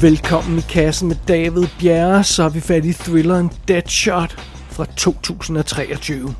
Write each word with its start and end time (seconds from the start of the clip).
Velkommen 0.00 0.58
i 0.58 0.62
kassen 0.62 1.08
med 1.08 1.16
David 1.28 1.66
Bjerre, 1.80 2.24
så 2.24 2.42
er 2.42 2.48
vi 2.48 2.60
fat 2.60 2.84
i 2.84 2.92
thrilleren 2.92 3.50
Deadshot 3.68 4.36
fra 4.70 4.84
2023. 4.96 6.34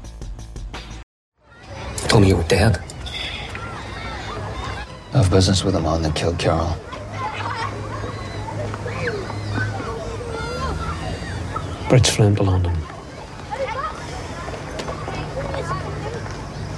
Told 2.09 2.23
me 2.23 2.29
you 2.29 2.37
were 2.37 2.49
dead. 2.49 2.79
I 5.13 5.17
have 5.17 5.31
business 5.31 5.65
with 5.65 5.75
the 5.75 5.83
man 5.83 6.03
that 6.03 6.15
killed 6.15 6.39
Carol. 6.39 6.77
Bridge 11.89 12.11
flown 12.11 12.37
to 12.37 12.43
London. 12.45 12.77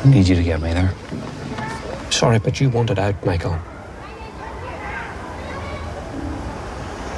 I 0.05 0.09
need 0.09 0.29
you 0.29 0.37
to 0.37 0.43
get 0.43 0.61
me 0.63 0.73
there. 0.73 0.95
Sorry, 2.11 2.39
but 2.39 2.61
you 2.61 2.71
wanted 2.71 2.99
out, 2.99 3.27
Michael. 3.27 3.59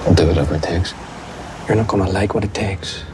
I'll 0.06 0.14
do 0.14 0.26
whatever 0.26 0.54
it 0.54 0.62
takes. 0.62 0.94
You're 1.68 1.76
not 1.76 1.88
gonna 1.88 2.10
like 2.10 2.34
what 2.34 2.44
it 2.44 2.52
takes. 2.54 3.04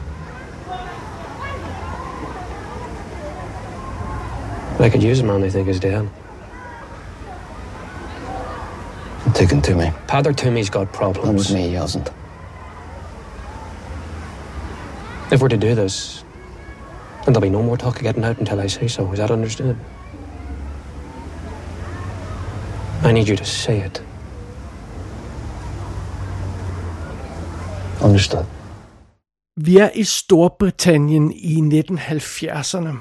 But 4.77 4.85
I 4.85 4.89
could 4.89 5.03
use 5.03 5.19
a 5.19 5.23
man 5.23 5.41
they 5.41 5.49
think 5.49 5.67
is 5.67 5.79
dead. 5.79 6.09
Take 9.33 9.51
him 9.51 9.61
to 9.63 9.75
me. 9.75 9.91
Padder 10.07 10.35
Toomey's 10.35 10.69
got 10.69 10.85
Not 10.85 10.93
problems. 10.93 11.49
with 11.49 11.55
me, 11.55 11.67
he 11.69 11.73
hasn't. 11.73 12.09
If 15.31 15.41
we're 15.41 15.49
to 15.49 15.57
do 15.57 15.75
this, 15.75 16.23
then 17.23 17.33
there'll 17.33 17.41
be 17.41 17.49
no 17.49 17.61
more 17.61 17.77
talk 17.77 17.97
of 17.97 18.01
getting 18.01 18.23
out 18.23 18.39
until 18.39 18.59
I 18.59 18.67
say 18.67 18.87
so. 18.87 19.11
Is 19.11 19.19
that 19.19 19.29
understood? 19.29 19.77
I 23.03 23.11
need 23.11 23.27
you 23.27 23.35
to 23.35 23.45
say 23.45 23.79
it. 23.79 24.01
Understood. 28.03 28.45
Vi 29.61 29.77
er 29.77 29.89
i 29.95 30.03
Storbritannien 30.03 31.31
i 31.31 31.55
1970'erne, 31.55 32.95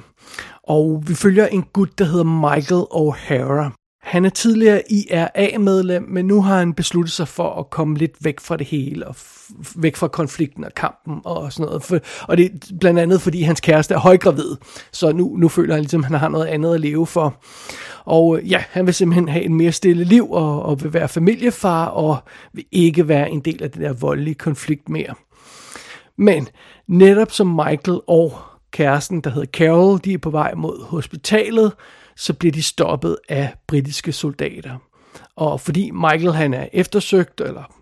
og 0.63 1.05
vi 1.09 1.15
følger 1.15 1.47
en 1.47 1.63
gut, 1.63 1.99
der 1.99 2.05
hedder 2.05 2.25
Michael 2.25 2.85
O'Hara. 3.01 3.78
Han 4.09 4.25
er 4.25 4.31
tidligere 4.31 4.83
IRA-medlem, 4.91 6.03
men 6.09 6.25
nu 6.25 6.43
har 6.43 6.59
han 6.59 6.75
besluttet 6.75 7.13
sig 7.13 7.29
for 7.29 7.55
at 7.55 7.71
komme 7.71 7.97
lidt 7.97 8.17
væk 8.21 8.41
fra 8.41 8.57
det 8.57 8.67
hele, 8.67 9.07
og 9.07 9.15
f- 9.19 9.73
væk 9.77 9.97
fra 9.97 10.09
konflikten 10.09 10.65
og 10.65 10.75
kampen 10.77 11.21
og 11.25 11.53
sådan 11.53 11.67
noget. 11.67 11.83
For, 11.83 11.99
og 12.23 12.37
det 12.37 12.45
er 12.47 12.77
blandt 12.81 13.01
andet, 13.01 13.23
fordi 13.23 13.43
hans 13.43 13.61
kæreste 13.61 13.95
er 13.95 13.99
højgravid, 13.99 14.57
så 14.93 15.13
nu, 15.13 15.37
nu 15.37 15.49
føler 15.49 15.75
han 15.75 15.83
ligesom, 15.83 16.01
at 16.01 16.07
han 16.11 16.19
har 16.19 16.29
noget 16.29 16.47
andet 16.47 16.75
at 16.75 16.81
leve 16.81 17.07
for. 17.07 17.37
Og 18.05 18.39
øh, 18.39 18.51
ja, 18.51 18.65
han 18.71 18.87
vil 18.87 18.95
simpelthen 18.95 19.29
have 19.29 19.45
et 19.45 19.51
mere 19.51 19.73
stille 19.73 20.05
liv, 20.05 20.31
og, 20.33 20.63
og 20.63 20.83
vil 20.83 20.93
være 20.93 21.09
familiefar, 21.09 21.87
og 21.87 22.17
vil 22.53 22.65
ikke 22.73 23.09
være 23.09 23.31
en 23.31 23.41
del 23.41 23.63
af 23.63 23.71
den 23.71 23.83
der 23.83 23.93
voldelige 23.93 24.35
konflikt 24.35 24.89
mere. 24.89 25.15
Men 26.19 26.49
netop 26.87 27.33
som 27.33 27.47
Michael 27.47 28.01
og 28.07 28.39
kæresten, 28.71 29.21
der 29.21 29.31
hedder 29.31 29.47
Carol, 29.53 29.99
de 30.05 30.13
er 30.13 30.19
på 30.19 30.31
vej 30.31 30.55
mod 30.55 30.85
hospitalet, 30.85 31.73
så 32.19 32.35
bliver 32.35 32.53
de 32.53 32.63
stoppet 32.63 33.17
af 33.29 33.55
britiske 33.67 34.13
soldater. 34.13 34.79
Og 35.37 35.61
fordi 35.61 35.91
Michael 35.91 36.33
han 36.33 36.55
er 36.55 36.67
eftersøgt, 36.73 37.41
eller 37.41 37.73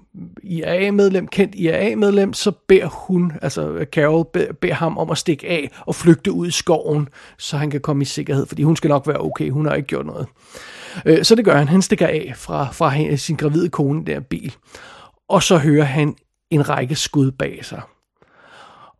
IRA-medlem, 0.42 1.29
kendt 1.29 1.55
IRA-medlem, 1.55 2.33
så 2.33 2.53
beder 2.69 2.87
hun, 2.87 3.33
altså 3.42 3.87
Carol, 3.92 4.27
beder, 4.61 4.75
ham 4.75 4.98
om 4.98 5.11
at 5.11 5.19
stikke 5.19 5.48
af 5.48 5.70
og 5.81 5.95
flygte 5.95 6.33
ud 6.33 6.47
i 6.47 6.51
skoven, 6.51 7.09
så 7.39 7.57
han 7.57 7.70
kan 7.70 7.81
komme 7.81 8.03
i 8.03 8.05
sikkerhed, 8.05 8.47
fordi 8.47 8.62
hun 8.62 8.77
skal 8.77 8.89
nok 8.89 9.07
være 9.07 9.20
okay, 9.20 9.51
hun 9.51 9.67
har 9.67 9.75
ikke 9.75 9.87
gjort 9.87 10.07
noget. 10.07 10.27
Øh, 11.07 11.25
så 11.25 11.34
det 11.34 11.45
gør 11.45 11.57
han, 11.57 11.69
han 11.69 11.83
stikker 11.83 12.07
af 12.07 12.33
fra, 12.36 12.73
fra 12.73 13.17
sin 13.17 13.36
gravide 13.36 13.69
kone 13.69 14.05
der 14.05 14.20
bil, 14.20 14.55
og 15.29 15.42
så 15.42 15.58
hører 15.58 15.85
han 15.85 16.14
en 16.51 16.69
række 16.69 16.95
skud 16.95 17.30
bag 17.30 17.64
sig. 17.64 17.83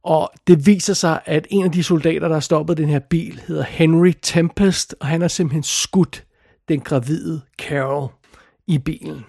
Og 0.07 0.31
det 0.47 0.67
viser 0.67 0.95
sig, 0.95 1.21
at 1.25 1.47
en 1.51 1.65
af 1.65 1.73
de 1.73 1.83
soldater, 1.83 2.29
der 2.29 2.35
har 2.35 2.41
stoppet 2.41 2.77
den 2.77 2.89
her 2.89 2.99
bil, 2.99 3.43
hedder 3.47 3.65
Henry 3.65 4.13
Tempest, 4.23 4.95
og 5.01 5.07
han 5.07 5.21
har 5.21 5.29
simpelthen 5.29 5.63
skudt 5.63 6.25
den 6.69 6.81
gravide 6.81 7.41
Carol 7.59 8.09
i 8.67 8.79
bilen. 8.79 9.25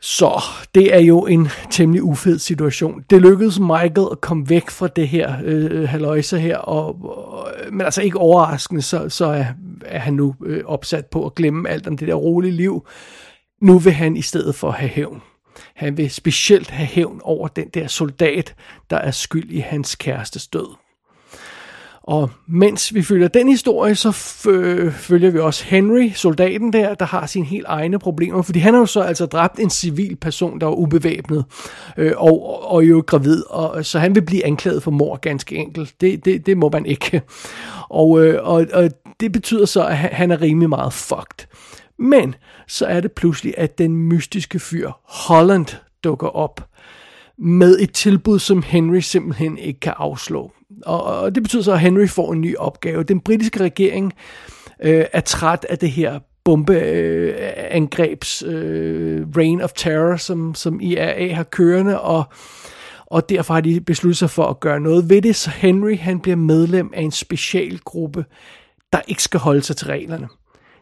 Så 0.00 0.42
det 0.74 0.94
er 0.94 0.98
jo 0.98 1.26
en 1.26 1.48
temmelig 1.70 2.02
ufed 2.02 2.38
situation. 2.38 3.04
Det 3.10 3.22
lykkedes 3.22 3.58
Michael 3.58 4.08
at 4.12 4.20
komme 4.20 4.48
væk 4.48 4.70
fra 4.70 4.88
det 4.88 5.08
her 5.08 5.36
øh, 5.44 5.88
haløjse 5.88 6.38
her, 6.38 6.56
og, 6.56 7.04
og, 7.04 7.48
men 7.72 7.80
altså 7.80 8.02
ikke 8.02 8.18
overraskende, 8.18 8.82
så, 8.82 9.08
så 9.08 9.26
er, 9.26 9.44
er 9.84 9.98
han 9.98 10.14
nu 10.14 10.34
øh, 10.44 10.64
opsat 10.64 11.06
på 11.06 11.26
at 11.26 11.34
glemme 11.34 11.68
alt 11.68 11.86
om 11.86 11.96
det 11.96 12.08
der 12.08 12.14
rolige 12.14 12.52
liv. 12.52 12.86
Nu 13.62 13.78
vil 13.78 13.92
han 13.92 14.16
i 14.16 14.22
stedet 14.22 14.54
for 14.54 14.70
have 14.70 14.88
hævn. 14.88 15.22
Han 15.74 15.96
vil 15.96 16.10
specielt 16.10 16.70
have 16.70 16.86
hævn 16.86 17.20
over 17.24 17.48
den 17.48 17.68
der 17.74 17.86
soldat, 17.86 18.54
der 18.90 18.96
er 18.96 19.10
skyld 19.10 19.50
i 19.50 19.58
hans 19.58 19.94
kærestes 19.94 20.46
død. 20.46 20.76
Og 22.02 22.30
mens 22.48 22.94
vi 22.94 23.02
følger 23.02 23.28
den 23.28 23.48
historie, 23.48 23.94
så 23.94 24.12
følger 24.92 25.30
vi 25.30 25.38
også 25.38 25.64
Henry, 25.64 26.10
soldaten 26.14 26.72
der, 26.72 26.94
der 26.94 27.04
har 27.04 27.26
sine 27.26 27.46
helt 27.46 27.66
egne 27.68 27.98
problemer, 27.98 28.42
fordi 28.42 28.58
han 28.58 28.74
har 28.74 28.80
jo 28.80 28.86
så 28.86 29.00
altså 29.00 29.26
dræbt 29.26 29.58
en 29.58 29.70
civil 29.70 30.16
person, 30.16 30.60
der 30.60 30.66
var 30.66 30.74
ubevæbnet, 30.74 31.44
øh, 31.96 32.12
og, 32.16 32.62
og, 32.72 32.84
jo 32.84 33.04
gravid, 33.06 33.42
og, 33.50 33.86
så 33.86 33.98
han 33.98 34.14
vil 34.14 34.22
blive 34.22 34.46
anklaget 34.46 34.82
for 34.82 34.90
mord 34.90 35.20
ganske 35.20 35.56
enkelt. 35.56 35.94
Det, 36.00 36.24
det, 36.24 36.46
det 36.46 36.56
må 36.56 36.70
man 36.72 36.86
ikke. 36.86 37.22
Og, 37.88 38.24
øh, 38.24 38.38
og, 38.42 38.66
og 38.72 38.90
det 39.20 39.32
betyder 39.32 39.66
så, 39.66 39.84
at 39.86 39.96
han 39.96 40.30
er 40.30 40.40
rimelig 40.40 40.68
meget 40.68 40.92
fucked. 40.92 41.46
Men 42.00 42.34
så 42.68 42.86
er 42.86 43.00
det 43.00 43.12
pludselig, 43.12 43.54
at 43.56 43.78
den 43.78 43.96
mystiske 43.96 44.58
fyr 44.58 44.90
Holland 45.04 45.66
dukker 46.04 46.28
op 46.28 46.68
med 47.38 47.78
et 47.80 47.92
tilbud, 47.92 48.38
som 48.38 48.62
Henry 48.62 49.00
simpelthen 49.00 49.58
ikke 49.58 49.80
kan 49.80 49.94
afslå. 49.96 50.52
Og, 50.86 51.04
og 51.04 51.34
det 51.34 51.42
betyder 51.42 51.62
så, 51.62 51.72
at 51.72 51.80
Henry 51.80 52.06
får 52.06 52.32
en 52.32 52.40
ny 52.40 52.56
opgave. 52.56 53.02
Den 53.02 53.20
britiske 53.20 53.60
regering 53.60 54.12
øh, 54.82 55.04
er 55.12 55.20
træt 55.20 55.66
af 55.68 55.78
det 55.78 55.90
her 55.90 56.18
bombeangrebs 56.44 58.42
øh, 58.46 59.20
øh, 59.20 59.26
reign 59.36 59.60
of 59.60 59.72
terror, 59.72 60.16
som, 60.16 60.54
som 60.54 60.80
IRA 60.80 61.34
har 61.34 61.44
kørende, 61.44 62.00
og, 62.00 62.24
og 63.06 63.28
derfor 63.28 63.54
har 63.54 63.60
de 63.60 63.80
besluttet 63.80 64.16
sig 64.16 64.30
for 64.30 64.46
at 64.46 64.60
gøre 64.60 64.80
noget 64.80 65.10
ved 65.10 65.22
det, 65.22 65.36
så 65.36 65.50
Henry 65.50 65.98
han 65.98 66.20
bliver 66.20 66.36
medlem 66.36 66.90
af 66.94 67.02
en 67.02 67.10
specialgruppe, 67.10 68.24
der 68.92 69.00
ikke 69.08 69.22
skal 69.22 69.40
holde 69.40 69.62
sig 69.62 69.76
til 69.76 69.86
reglerne. 69.86 70.28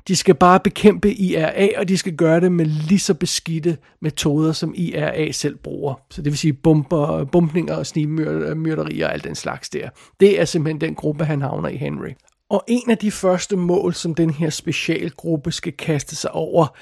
De 0.08 0.16
skal 0.16 0.34
bare 0.34 0.60
bekæmpe 0.60 1.14
IRA, 1.14 1.68
og 1.80 1.88
de 1.88 1.98
skal 1.98 2.16
gøre 2.16 2.40
det 2.40 2.52
med 2.52 2.64
lige 2.66 2.98
så 2.98 3.14
beskidte 3.14 3.76
metoder, 4.00 4.52
som 4.52 4.74
IRA 4.76 5.32
selv 5.32 5.56
bruger. 5.56 5.94
Så 6.10 6.22
det 6.22 6.32
vil 6.32 6.38
sige 6.38 6.52
bomber, 6.52 7.24
bumpninger 7.24 7.76
og 7.76 7.86
snigmyrderier 7.86 9.06
og 9.06 9.12
alt 9.12 9.24
den 9.24 9.34
slags 9.34 9.68
der. 9.68 9.88
Det 10.20 10.40
er 10.40 10.44
simpelthen 10.44 10.80
den 10.80 10.94
gruppe, 10.94 11.24
han 11.24 11.42
havner 11.42 11.68
i 11.68 11.76
Henry. 11.76 12.10
Og 12.50 12.64
en 12.68 12.90
af 12.90 12.98
de 12.98 13.10
første 13.10 13.56
mål, 13.56 13.94
som 13.94 14.14
den 14.14 14.30
her 14.30 14.50
specialgruppe 14.50 15.52
skal 15.52 15.72
kaste 15.72 16.16
sig 16.16 16.30
over, 16.30 16.76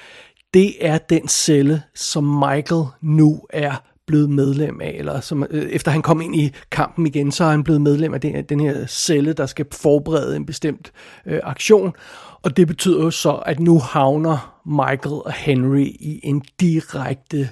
det 0.53 0.85
er 0.85 0.97
den 0.97 1.27
celle, 1.27 1.81
som 1.95 2.23
Michael 2.23 2.85
nu 3.01 3.41
er 3.49 3.75
blevet 4.07 4.29
medlem 4.29 4.81
af, 4.81 4.95
eller 4.99 5.19
som, 5.19 5.45
øh, 5.49 5.63
efter 5.63 5.91
han 5.91 6.01
kom 6.01 6.21
ind 6.21 6.35
i 6.35 6.53
kampen 6.71 7.07
igen, 7.07 7.31
så 7.31 7.43
er 7.43 7.51
han 7.51 7.63
blevet 7.63 7.81
medlem 7.81 8.13
af 8.13 8.21
den, 8.21 8.43
den 8.43 8.59
her 8.59 8.85
celle, 8.87 9.33
der 9.33 9.45
skal 9.45 9.65
forberede 9.71 10.35
en 10.35 10.45
bestemt 10.45 10.91
øh, 11.25 11.39
aktion. 11.43 11.93
Og 12.41 12.57
det 12.57 12.67
betyder 12.67 13.03
jo 13.03 13.11
så, 13.11 13.31
at 13.31 13.59
nu 13.59 13.79
havner 13.79 14.61
Michael 14.65 15.21
og 15.25 15.33
Henry 15.33 15.87
i 15.99 16.19
en 16.23 16.43
direkte 16.59 17.49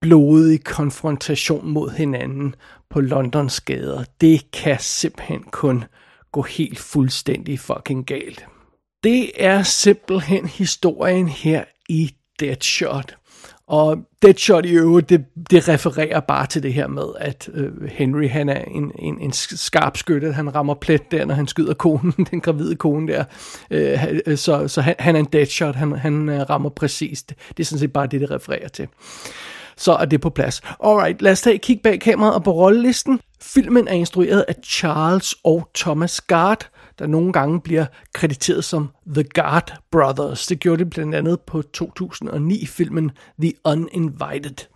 blodig 0.00 0.64
konfrontation 0.64 1.70
mod 1.70 1.90
hinanden 1.90 2.54
på 2.90 3.00
Londons 3.00 3.60
gader. 3.60 4.04
Det 4.20 4.50
kan 4.50 4.76
simpelthen 4.80 5.42
kun 5.42 5.84
gå 6.32 6.42
helt 6.42 6.78
fuldstændig 6.78 7.60
fucking 7.60 8.06
galt. 8.06 8.46
Det 9.04 9.30
er 9.44 9.62
simpelthen 9.62 10.46
historien 10.46 11.28
her 11.28 11.64
i 11.88 12.14
Deadshot. 12.40 13.16
Og 13.70 13.98
Deadshot 14.22 14.66
i 14.66 14.70
øvrigt, 14.70 15.08
det, 15.08 15.24
det 15.50 15.68
refererer 15.68 16.20
bare 16.20 16.46
til 16.46 16.62
det 16.62 16.74
her 16.74 16.86
med, 16.86 17.04
at 17.18 17.48
øh, 17.54 17.88
Henry 17.88 18.28
han 18.28 18.48
er 18.48 18.64
en, 18.64 18.92
en, 18.98 19.20
en 19.20 19.32
skarp 19.32 19.96
skytte. 19.96 20.32
Han 20.32 20.54
rammer 20.54 20.74
plet 20.74 21.10
der, 21.10 21.24
når 21.24 21.34
han 21.34 21.46
skyder 21.46 21.74
konen, 21.74 22.12
den 22.30 22.40
gravide 22.40 22.76
kone 22.76 23.12
der. 23.12 23.24
Øh, 23.70 24.04
øh, 24.26 24.36
så 24.36 24.68
så 24.68 24.80
han, 24.80 24.94
han 24.98 25.16
er 25.16 25.20
en 25.20 25.28
Deadshot, 25.32 25.74
han, 25.74 25.92
han 25.92 26.28
øh, 26.28 26.40
rammer 26.50 26.70
præcist. 26.70 27.34
Det 27.48 27.60
er 27.60 27.64
sådan 27.64 27.78
set 27.78 27.92
bare 27.92 28.06
det, 28.06 28.20
det 28.20 28.30
refererer 28.30 28.68
til. 28.68 28.88
Så 29.76 29.92
er 29.92 30.04
det 30.04 30.20
på 30.20 30.30
plads. 30.30 30.62
Alright, 30.84 31.22
lad 31.22 31.32
os 31.32 31.42
tage 31.42 31.54
et 31.54 31.60
kig 31.60 31.80
bag 31.82 32.00
kameraet 32.00 32.34
og 32.34 32.44
på 32.44 32.52
rollelisten. 32.52 33.20
Filmen 33.42 33.88
er 33.88 33.94
instrueret 33.94 34.44
af 34.48 34.54
Charles 34.64 35.34
og 35.44 35.68
Thomas 35.74 36.20
Gard, 36.20 36.70
der 37.00 37.06
nogle 37.06 37.32
gange 37.32 37.60
bliver 37.60 37.86
krediteret 38.12 38.64
som 38.64 38.90
The 39.14 39.24
Guard 39.34 39.74
Brothers. 39.90 40.46
Det 40.46 40.60
gjorde 40.60 40.84
det 40.84 40.90
blandt 40.90 41.14
andet 41.14 41.40
på 41.40 41.62
2009-filmen 41.76 43.10
The 43.40 43.52
Uninvited, 43.64 44.66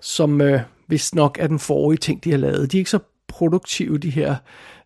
som 0.00 0.40
øh, 0.40 0.60
vist 0.88 1.14
nok 1.14 1.38
er 1.40 1.46
den 1.46 1.58
forrige 1.58 1.98
ting, 1.98 2.24
de 2.24 2.30
har 2.30 2.38
lavet. 2.38 2.72
De 2.72 2.76
er 2.76 2.80
ikke 2.80 2.90
så 2.90 2.98
produktive, 3.28 3.98
de 3.98 4.10
her 4.10 4.36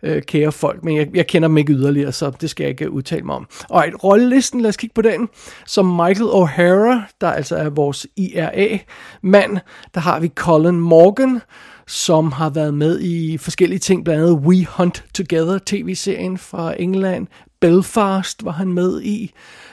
øh, 0.03 0.23
kære 0.23 0.53
folk, 0.53 0.85
men 0.85 0.97
jeg, 0.97 1.09
jeg 1.15 1.27
kender 1.27 1.49
dem 1.49 1.59
ikke 1.59 1.73
yderligere, 1.73 2.13
så 2.13 2.31
det 2.41 2.51
skal 2.51 2.65
jeg 2.65 2.71
ikke 2.71 2.91
udtale 2.91 3.23
mig 3.23 3.35
om. 3.35 3.49
Og 3.69 3.89
et 3.89 4.05
rollelisten, 4.05 4.61
lad 4.61 4.69
os 4.69 4.77
kigge 4.77 4.95
på 4.95 5.03
den. 5.03 5.29
Som 5.67 5.87
Michael 5.87 6.31
O'Hara, 6.31 7.17
der 7.21 7.33
altså 7.33 7.57
er 7.57 7.69
vores 7.69 8.07
IRA-mand, 8.17 9.59
der 9.95 10.01
har 10.01 10.21
vi 10.21 10.29
Colin 10.29 10.81
Morgan, 10.81 11.41
som 11.87 12.33
har 12.33 12.51
været 12.51 12.75
med 12.75 13.01
i 13.01 13.39
forskellige 13.39 13.79
ting, 13.79 14.05
blandt 14.05 14.23
andet 14.23 14.47
We 14.47 14.67
Hunt 14.67 15.05
Together, 15.15 15.59
tv-serien 15.67 16.39
fra 16.39 16.81
England. 16.81 17.27
Belfast 17.61 18.45
var 18.45 18.51
han 18.51 18.73
med 18.73 19.03
i. 19.03 19.33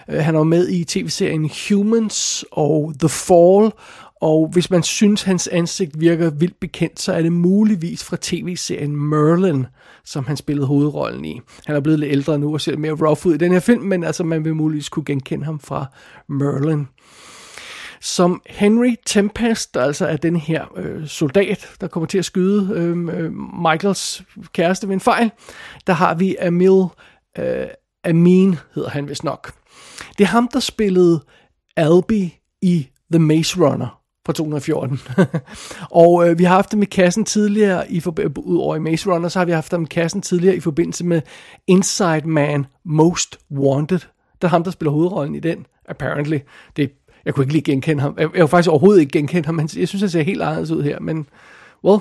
Øh, 0.10 0.20
han 0.20 0.36
var 0.36 0.44
med 0.44 0.70
i 0.70 0.84
tv-serien 0.84 1.50
Humans 1.70 2.46
og 2.52 2.94
The 3.00 3.10
Fall, 3.10 3.72
og 4.22 4.50
hvis 4.52 4.70
man 4.70 4.84
synes, 4.84 5.24
hans 5.24 5.48
ansigt 5.48 6.00
virker 6.00 6.30
vildt 6.30 6.60
bekendt, 6.60 7.02
så 7.02 7.14
er 7.14 7.22
det 7.22 7.32
muligvis 7.32 8.04
fra 8.04 8.18
tv-serien 8.22 8.96
Merlin, 8.96 9.66
som 10.06 10.26
han 10.26 10.38
spillede 10.38 10.68
hovedrollen 10.68 11.26
i. 11.26 11.42
Han 11.66 11.76
er 11.76 11.80
blevet 11.80 12.00
lidt 12.00 12.12
ældre 12.12 12.40
nu 12.40 12.54
og 12.54 12.62
ser 12.62 12.78
mere 12.78 12.92
rough 12.92 13.28
ud 13.28 13.34
i 13.34 13.38
den 13.38 13.52
her 13.52 13.60
film, 13.60 13.84
men 13.84 14.04
altså 14.04 14.24
man 14.24 14.46
vil 14.46 14.56
muligvis 14.56 14.90
kunne 14.90 15.06
genkende 15.06 15.46
ham 15.46 15.60
fra 15.60 15.86
Merlin. 16.30 16.88
Som 18.02 18.42
Henry 18.46 18.96
Tempest, 19.06 19.74
der 19.74 19.84
altså 19.84 20.08
er 20.08 20.18
den 20.18 20.36
her 20.36 20.66
øh, 20.76 21.08
soldat, 21.08 21.70
der 21.82 21.88
kommer 21.88 22.08
til 22.08 22.18
at 22.18 22.26
skyde 22.26 22.70
øh, 22.74 23.24
øh 23.24 23.32
Michaels 23.72 24.24
kæreste 24.54 24.88
ved 24.88 24.94
en 24.94 25.00
fejl, 25.00 25.32
der 25.88 25.94
har 25.94 26.14
vi 26.14 26.36
Emil 26.42 26.86
øh, 27.38 27.68
Amin, 28.04 28.56
hedder 28.76 28.90
han 28.90 29.10
vist 29.10 29.24
nok. 29.24 29.54
Det 30.18 30.24
er 30.24 30.28
ham, 30.28 30.48
der 30.48 30.60
spillede 30.60 31.24
Albi 31.78 32.40
i 32.62 32.88
The 33.12 33.20
Maze 33.20 33.60
Runner 33.60 34.00
fra 34.26 34.34
2014. 34.34 35.00
og 35.92 36.30
øh, 36.30 36.40
vi 36.40 36.44
har 36.44 36.56
haft 36.56 36.72
dem 36.72 36.82
i 36.82 36.86
kassen 36.86 37.26
tidligere, 37.26 37.92
i 37.92 38.04
udover 38.38 38.76
i 38.76 38.80
Maze 38.80 39.14
Runner, 39.14 39.30
så 39.30 39.40
har 39.40 39.46
vi 39.46 39.52
haft 39.52 39.72
dem 39.72 39.84
i 39.84 39.86
kassen 39.86 40.22
tidligere 40.22 40.56
i 40.56 40.60
forbindelse 40.60 41.06
med 41.06 41.22
Inside 41.68 42.22
Man 42.26 42.66
Most 42.86 43.40
Wanted. 43.52 44.00
Der 44.42 44.48
er 44.48 44.50
ham, 44.50 44.64
der 44.64 44.72
spiller 44.72 44.92
hovedrollen 44.92 45.36
i 45.36 45.40
den, 45.40 45.66
apparently. 45.86 46.40
Det, 46.76 46.92
jeg 47.26 47.34
kunne 47.34 47.44
ikke 47.44 47.54
lige 47.54 47.64
genkende 47.64 48.02
ham. 48.02 48.16
Jeg, 48.18 48.30
jeg 48.34 48.42
kunne 48.42 48.48
faktisk 48.48 48.70
overhovedet 48.70 49.02
ikke 49.02 49.12
genkende 49.12 49.46
ham. 49.46 49.60
Jeg 49.60 49.88
synes, 49.88 50.02
han 50.02 50.10
ser 50.10 50.22
helt 50.22 50.42
anderledes 50.42 50.72
ud 50.72 50.84
her, 50.84 51.00
men 51.00 51.28
well, 51.84 52.00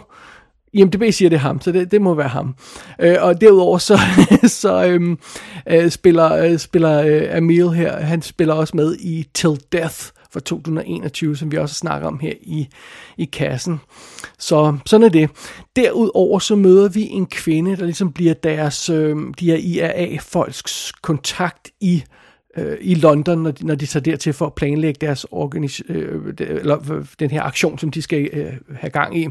IMDb 0.73 1.03
siger 1.11 1.29
det 1.29 1.39
ham, 1.39 1.61
så 1.61 1.73
det, 1.73 1.91
det 1.91 2.03
må 2.03 2.15
være 2.15 2.29
ham. 2.29 2.55
Øh, 3.01 3.17
og 3.21 3.41
derudover 3.41 3.79
så, 3.79 3.99
så 4.63 4.87
øhm, 4.87 5.19
øh, 5.69 5.91
spiller, 5.91 6.33
øh, 6.33 6.59
spiller 6.59 7.03
øh, 7.03 7.39
Emil 7.39 7.71
her, 7.71 8.01
han 8.01 8.23
spiller 8.23 8.55
også 8.55 8.77
med 8.77 8.97
i 9.01 9.27
Till 9.35 9.61
Death, 9.73 9.99
fra 10.33 10.41
2021, 10.41 11.37
som 11.37 11.53
vi 11.53 11.57
også 11.57 11.75
snakker 11.75 12.09
om 12.09 12.19
her 12.19 12.33
i, 12.41 12.69
i 13.17 13.25
kassen. 13.25 13.81
Så 14.39 14.79
sådan 14.87 15.05
er 15.05 15.09
det. 15.09 15.31
Derudover 15.77 16.39
så 16.39 16.57
møder 16.57 16.89
vi 16.89 17.03
en 17.03 17.27
kvinde, 17.27 17.77
der 17.77 17.85
ligesom 17.85 18.13
bliver 18.13 18.35
deres, 18.35 18.91
øh, 18.91 19.17
de 19.41 19.47
her 19.47 19.57
IRA-folks 19.57 20.93
kontakt 21.03 21.71
i 21.81 21.95
øh, 21.95 22.03
Øh, 22.57 22.77
i 22.81 22.95
London, 22.95 23.39
når 23.39 23.51
de, 23.51 23.67
når 23.67 23.75
de 23.75 23.87
tager 23.87 24.03
dertil 24.03 24.33
for 24.33 24.47
at 24.47 24.55
planlægge 24.55 25.07
deres 25.07 25.27
organis- 25.33 25.93
øh, 25.93 26.35
eller 26.39 26.93
øh, 26.93 27.07
den 27.21 27.31
her 27.31 27.43
aktion, 27.43 27.79
som 27.79 27.91
de 27.91 28.03
skal 28.03 28.29
øh, 28.33 28.53
have 28.77 28.91
gang 28.91 29.19
i. 29.19 29.29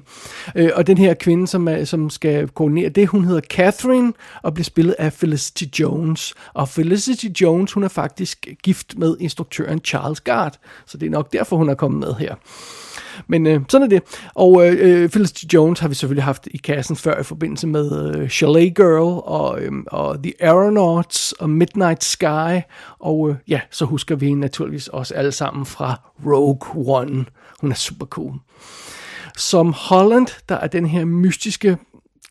Øh, 0.55 0.69
og 0.75 0.87
den 0.87 0.97
her 0.97 1.13
kvinde, 1.13 1.47
som, 1.47 1.67
er, 1.67 1.83
som 1.83 2.09
skal 2.09 2.47
koordinere 2.47 2.89
det, 2.89 3.07
hun 3.07 3.25
hedder 3.25 3.41
Catherine, 3.41 4.13
og 4.43 4.53
bliver 4.53 4.63
spillet 4.63 4.95
af 4.99 5.13
Felicity 5.13 5.79
Jones. 5.79 6.33
Og 6.53 6.69
Felicity 6.69 7.41
Jones, 7.41 7.73
hun 7.73 7.83
er 7.83 7.87
faktisk 7.87 8.47
gift 8.63 8.97
med 8.97 9.17
instruktøren 9.19 9.79
Charles 9.79 10.21
Gard, 10.21 10.59
så 10.85 10.97
det 10.97 11.05
er 11.05 11.09
nok 11.11 11.33
derfor, 11.33 11.57
hun 11.57 11.69
er 11.69 11.75
kommet 11.75 11.99
med 11.99 12.13
her. 12.13 12.35
Men 13.27 13.47
øh, 13.47 13.61
sådan 13.69 13.85
er 13.85 13.89
det. 13.89 14.03
Og 14.35 14.67
øh, 14.67 14.77
øh 14.79 15.09
Phyllis 15.09 15.31
G. 15.31 15.53
Jones 15.53 15.79
har 15.79 15.87
vi 15.87 15.95
selvfølgelig 15.95 16.23
haft 16.23 16.47
i 16.51 16.57
kassen 16.57 16.95
før 16.95 17.19
i 17.19 17.23
forbindelse 17.23 17.67
med 17.67 18.15
øh, 18.15 18.29
Chalet 18.29 18.75
Girl 18.75 19.21
og, 19.25 19.61
øh, 19.61 19.71
og 19.87 20.23
The 20.23 20.33
Aeronauts 20.39 21.31
og 21.31 21.49
Midnight 21.49 22.03
Sky. 22.03 22.61
Og 22.99 23.29
øh, 23.29 23.35
ja, 23.47 23.59
så 23.71 23.85
husker 23.85 24.15
vi 24.15 24.33
naturligvis 24.33 24.87
også 24.87 25.13
alle 25.13 25.31
sammen 25.31 25.65
fra 25.65 26.11
Rogue 26.25 26.97
One. 26.97 27.25
Hun 27.61 27.71
er 27.71 27.75
super 27.75 28.05
cool. 28.05 28.33
Som 29.37 29.73
Holland, 29.73 30.27
der 30.49 30.55
er 30.55 30.67
den 30.67 30.85
her 30.85 31.05
mystiske 31.05 31.77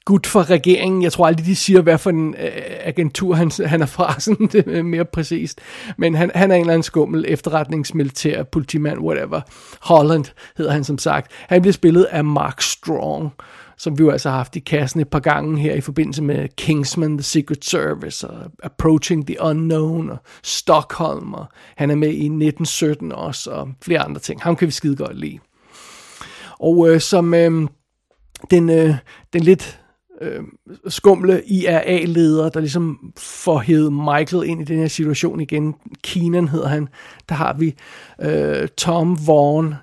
gut 0.06 0.26
for 0.26 0.50
regeringen. 0.50 1.02
Jeg 1.02 1.12
tror 1.12 1.26
aldrig, 1.26 1.46
de 1.46 1.56
siger, 1.56 1.80
hvad 1.80 1.98
for 1.98 2.10
en 2.10 2.34
øh, 2.34 2.50
agentur 2.80 3.34
han, 3.34 3.50
han 3.66 3.82
er 3.82 3.86
fra, 3.86 4.14
sådan 4.20 4.46
det 4.46 4.78
er 4.78 4.82
mere 4.82 5.04
præcist. 5.04 5.60
Men 5.98 6.14
han, 6.14 6.30
han 6.34 6.50
er 6.50 6.54
en 6.54 6.60
eller 6.60 6.72
anden 6.72 6.82
skummel 6.82 7.24
efterretningsmilitær, 7.28 8.42
politimand, 8.42 8.98
whatever. 8.98 9.40
Holland 9.80 10.24
hedder 10.56 10.72
han 10.72 10.84
som 10.84 10.98
sagt. 10.98 11.32
Han 11.48 11.60
bliver 11.60 11.72
spillet 11.72 12.04
af 12.04 12.24
Mark 12.24 12.60
Strong, 12.60 13.32
som 13.76 13.98
vi 13.98 14.04
jo 14.04 14.10
altså 14.10 14.28
har 14.28 14.36
haft 14.36 14.56
i 14.56 14.60
kassen 14.60 15.00
et 15.00 15.08
par 15.08 15.20
gange 15.20 15.58
her 15.58 15.74
i 15.74 15.80
forbindelse 15.80 16.22
med 16.22 16.48
Kingsman, 16.56 17.18
The 17.18 17.22
Secret 17.22 17.64
Service, 17.64 18.28
og 18.28 18.50
Approaching 18.62 19.26
the 19.26 19.36
Unknown, 19.42 20.10
og 20.10 20.18
Stockholm, 20.44 21.34
og 21.34 21.46
han 21.76 21.90
er 21.90 21.94
med 21.94 22.08
i 22.08 22.24
1917 22.24 23.12
også, 23.12 23.50
og 23.50 23.68
flere 23.82 24.00
andre 24.00 24.20
ting. 24.20 24.42
Ham 24.42 24.56
kan 24.56 24.66
vi 24.66 24.72
skide 24.72 24.96
godt 24.96 25.18
lide. 25.18 25.38
Og 26.58 26.90
øh, 26.90 27.00
som 27.00 27.34
øh, 27.34 27.68
den, 28.50 28.70
øh, 28.70 28.94
den 29.32 29.42
lidt 29.42 29.80
øh, 30.20 30.42
skumle 30.88 31.42
IRA-leder, 31.46 32.48
der 32.48 32.60
ligesom 32.60 33.12
får 33.16 33.58
hævet 33.58 33.92
Michael 33.92 34.48
ind 34.50 34.60
i 34.60 34.64
den 34.64 34.78
her 34.78 34.88
situation 34.88 35.40
igen. 35.40 35.74
Keenan 36.02 36.48
hedder 36.48 36.68
han. 36.68 36.88
Der 37.28 37.34
har 37.34 37.56
vi 37.58 37.74
øh, 38.22 38.68
Tom 38.68 39.18
Vaughn, 39.26 39.74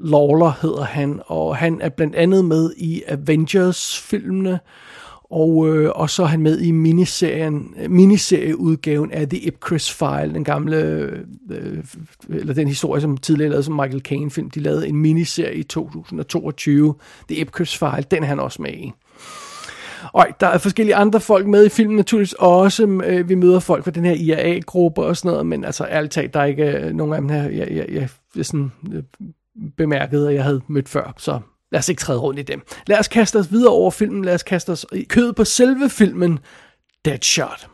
Lawler 0.00 0.52
hedder 0.62 0.84
han, 0.84 1.20
og 1.26 1.56
han 1.56 1.80
er 1.80 1.88
blandt 1.88 2.14
andet 2.14 2.44
med 2.44 2.72
i 2.76 3.02
Avengers-filmene, 3.08 4.60
og, 5.30 5.68
øh, 5.68 5.90
og 5.94 6.10
så 6.10 6.22
er 6.22 6.26
han 6.26 6.42
med 6.42 6.60
i 6.60 6.70
miniserien, 6.70 7.74
miniserieudgaven 7.88 9.12
af 9.12 9.28
The 9.28 9.38
Ipcris 9.38 9.92
File, 9.92 10.34
den 10.34 10.44
gamle, 10.44 10.76
øh, 11.50 11.84
eller 12.28 12.54
den 12.54 12.68
historie, 12.68 13.00
som 13.00 13.16
tidligere 13.16 13.50
lavede 13.50 13.64
som 13.64 13.74
Michael 13.74 14.00
Caine-film. 14.00 14.50
De 14.50 14.60
lavede 14.60 14.88
en 14.88 14.96
miniserie 14.96 15.54
i 15.54 15.62
2022, 15.62 16.94
The 17.28 17.36
Ipcris 17.40 17.78
File, 17.78 18.04
den 18.10 18.22
er 18.22 18.26
han 18.26 18.40
også 18.40 18.62
med 18.62 18.72
i. 18.72 18.92
Og 20.12 20.26
der 20.40 20.46
er 20.46 20.58
forskellige 20.58 20.94
andre 20.94 21.20
folk 21.20 21.46
med 21.46 21.66
i 21.66 21.68
filmen 21.68 21.96
naturligvis 21.96 22.34
også. 22.38 22.86
Øh, 23.04 23.28
vi 23.28 23.34
møder 23.34 23.60
folk 23.60 23.84
fra 23.84 23.90
den 23.90 24.04
her 24.04 24.12
IRA-gruppe 24.12 25.02
og 25.02 25.16
sådan 25.16 25.30
noget, 25.30 25.46
men 25.46 25.64
altså 25.64 25.86
ærligt 25.90 26.12
talt, 26.12 26.34
der 26.34 26.40
er 26.40 26.44
ikke 26.44 26.64
øh, 26.64 26.94
nogen 26.94 27.12
af 27.14 27.20
dem 27.20 27.28
her, 27.28 27.42
jeg, 27.42 27.68
jeg, 27.70 27.86
jeg, 27.92 28.08
jeg 28.36 28.46
sådan, 28.46 28.72
øh, 28.92 29.02
bemærkede, 29.76 30.28
at 30.28 30.34
jeg 30.34 30.44
havde 30.44 30.60
mødt 30.68 30.88
før. 30.88 31.14
Så 31.16 31.40
lad 31.72 31.78
os 31.78 31.88
ikke 31.88 32.00
træde 32.00 32.18
rundt 32.18 32.40
i 32.40 32.42
dem. 32.42 32.62
Lad 32.86 32.98
os 32.98 33.08
kaste 33.08 33.38
os 33.38 33.52
videre 33.52 33.72
over 33.72 33.90
filmen. 33.90 34.24
Lad 34.24 34.34
os 34.34 34.42
kaste 34.42 34.70
os 34.70 34.86
i 34.92 35.04
kødet 35.04 35.36
på 35.36 35.44
selve 35.44 35.90
filmen 35.90 36.38
Deadshot. 37.04 37.68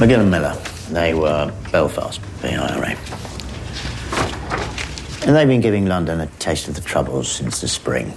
McGill 0.00 0.20
and 0.20 0.30
Miller, 0.30 0.52
they 0.90 1.14
were 1.14 1.52
Belfast, 1.72 2.20
the 2.40 2.48
IRA. 2.52 2.94
And 5.26 5.36
they've 5.36 5.48
been 5.48 5.62
giving 5.62 5.88
London 5.88 6.20
a 6.20 6.26
taste 6.38 6.68
of 6.68 6.74
the 6.74 6.82
troubles 6.82 7.28
since 7.28 7.60
the 7.60 7.68
spring. 7.68 8.12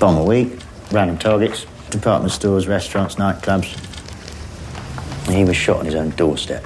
Bomb 0.00 0.16
a 0.16 0.24
week, 0.24 0.48
Random 0.92 1.16
targets, 1.16 1.64
department 1.88 2.32
stores, 2.32 2.68
restaurants, 2.68 3.14
nightclubs. 3.14 3.78
And 5.26 5.34
he 5.34 5.42
was 5.42 5.56
shot 5.56 5.78
on 5.78 5.86
his 5.86 5.94
own 5.94 6.10
doorstep. 6.10 6.62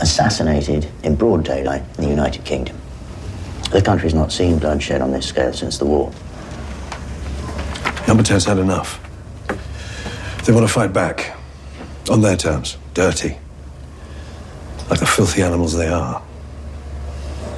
Assassinated 0.00 0.90
in 1.04 1.14
broad 1.14 1.44
daylight 1.44 1.82
in 1.96 2.04
the 2.04 2.10
United 2.10 2.44
Kingdom. 2.44 2.76
The 3.70 3.80
country's 3.80 4.14
not 4.14 4.32
seen 4.32 4.58
bloodshed 4.58 5.00
on 5.00 5.12
this 5.12 5.28
scale 5.28 5.52
since 5.52 5.78
the 5.78 5.84
war. 5.84 6.12
Number 8.08 8.24
10's 8.24 8.44
had 8.44 8.58
enough. 8.58 9.00
They 10.44 10.52
want 10.52 10.66
to 10.66 10.72
fight 10.72 10.92
back. 10.92 11.36
On 12.10 12.20
their 12.20 12.36
terms. 12.36 12.76
Dirty. 12.94 13.36
Like 14.90 14.98
the 14.98 15.06
filthy 15.06 15.42
animals 15.42 15.76
they 15.76 15.88
are. 15.88 16.20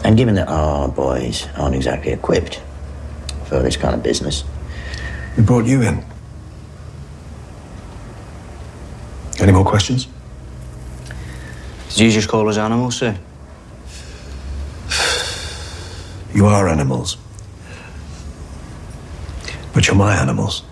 And 0.04 0.18
given 0.18 0.34
that 0.34 0.48
our 0.48 0.88
boys 0.88 1.46
aren't 1.56 1.74
exactly 1.74 2.12
equipped 2.12 2.60
for 3.46 3.62
this 3.62 3.78
kind 3.78 3.94
of 3.94 4.02
business, 4.02 4.44
We 5.38 5.44
brought 5.44 5.66
you 5.66 5.82
in. 5.82 6.04
Any 9.40 9.52
more 9.52 9.64
questions? 9.64 10.08
Did 11.90 12.00
you 12.00 12.10
just 12.10 12.28
call 12.28 12.48
us 12.48 12.58
animals, 12.58 12.96
sir? 12.96 13.14
You 16.34 16.46
are 16.46 16.68
animals. 16.68 17.18
But 19.72 19.86
you're 19.86 19.94
my 19.94 20.12
animals. 20.22 20.64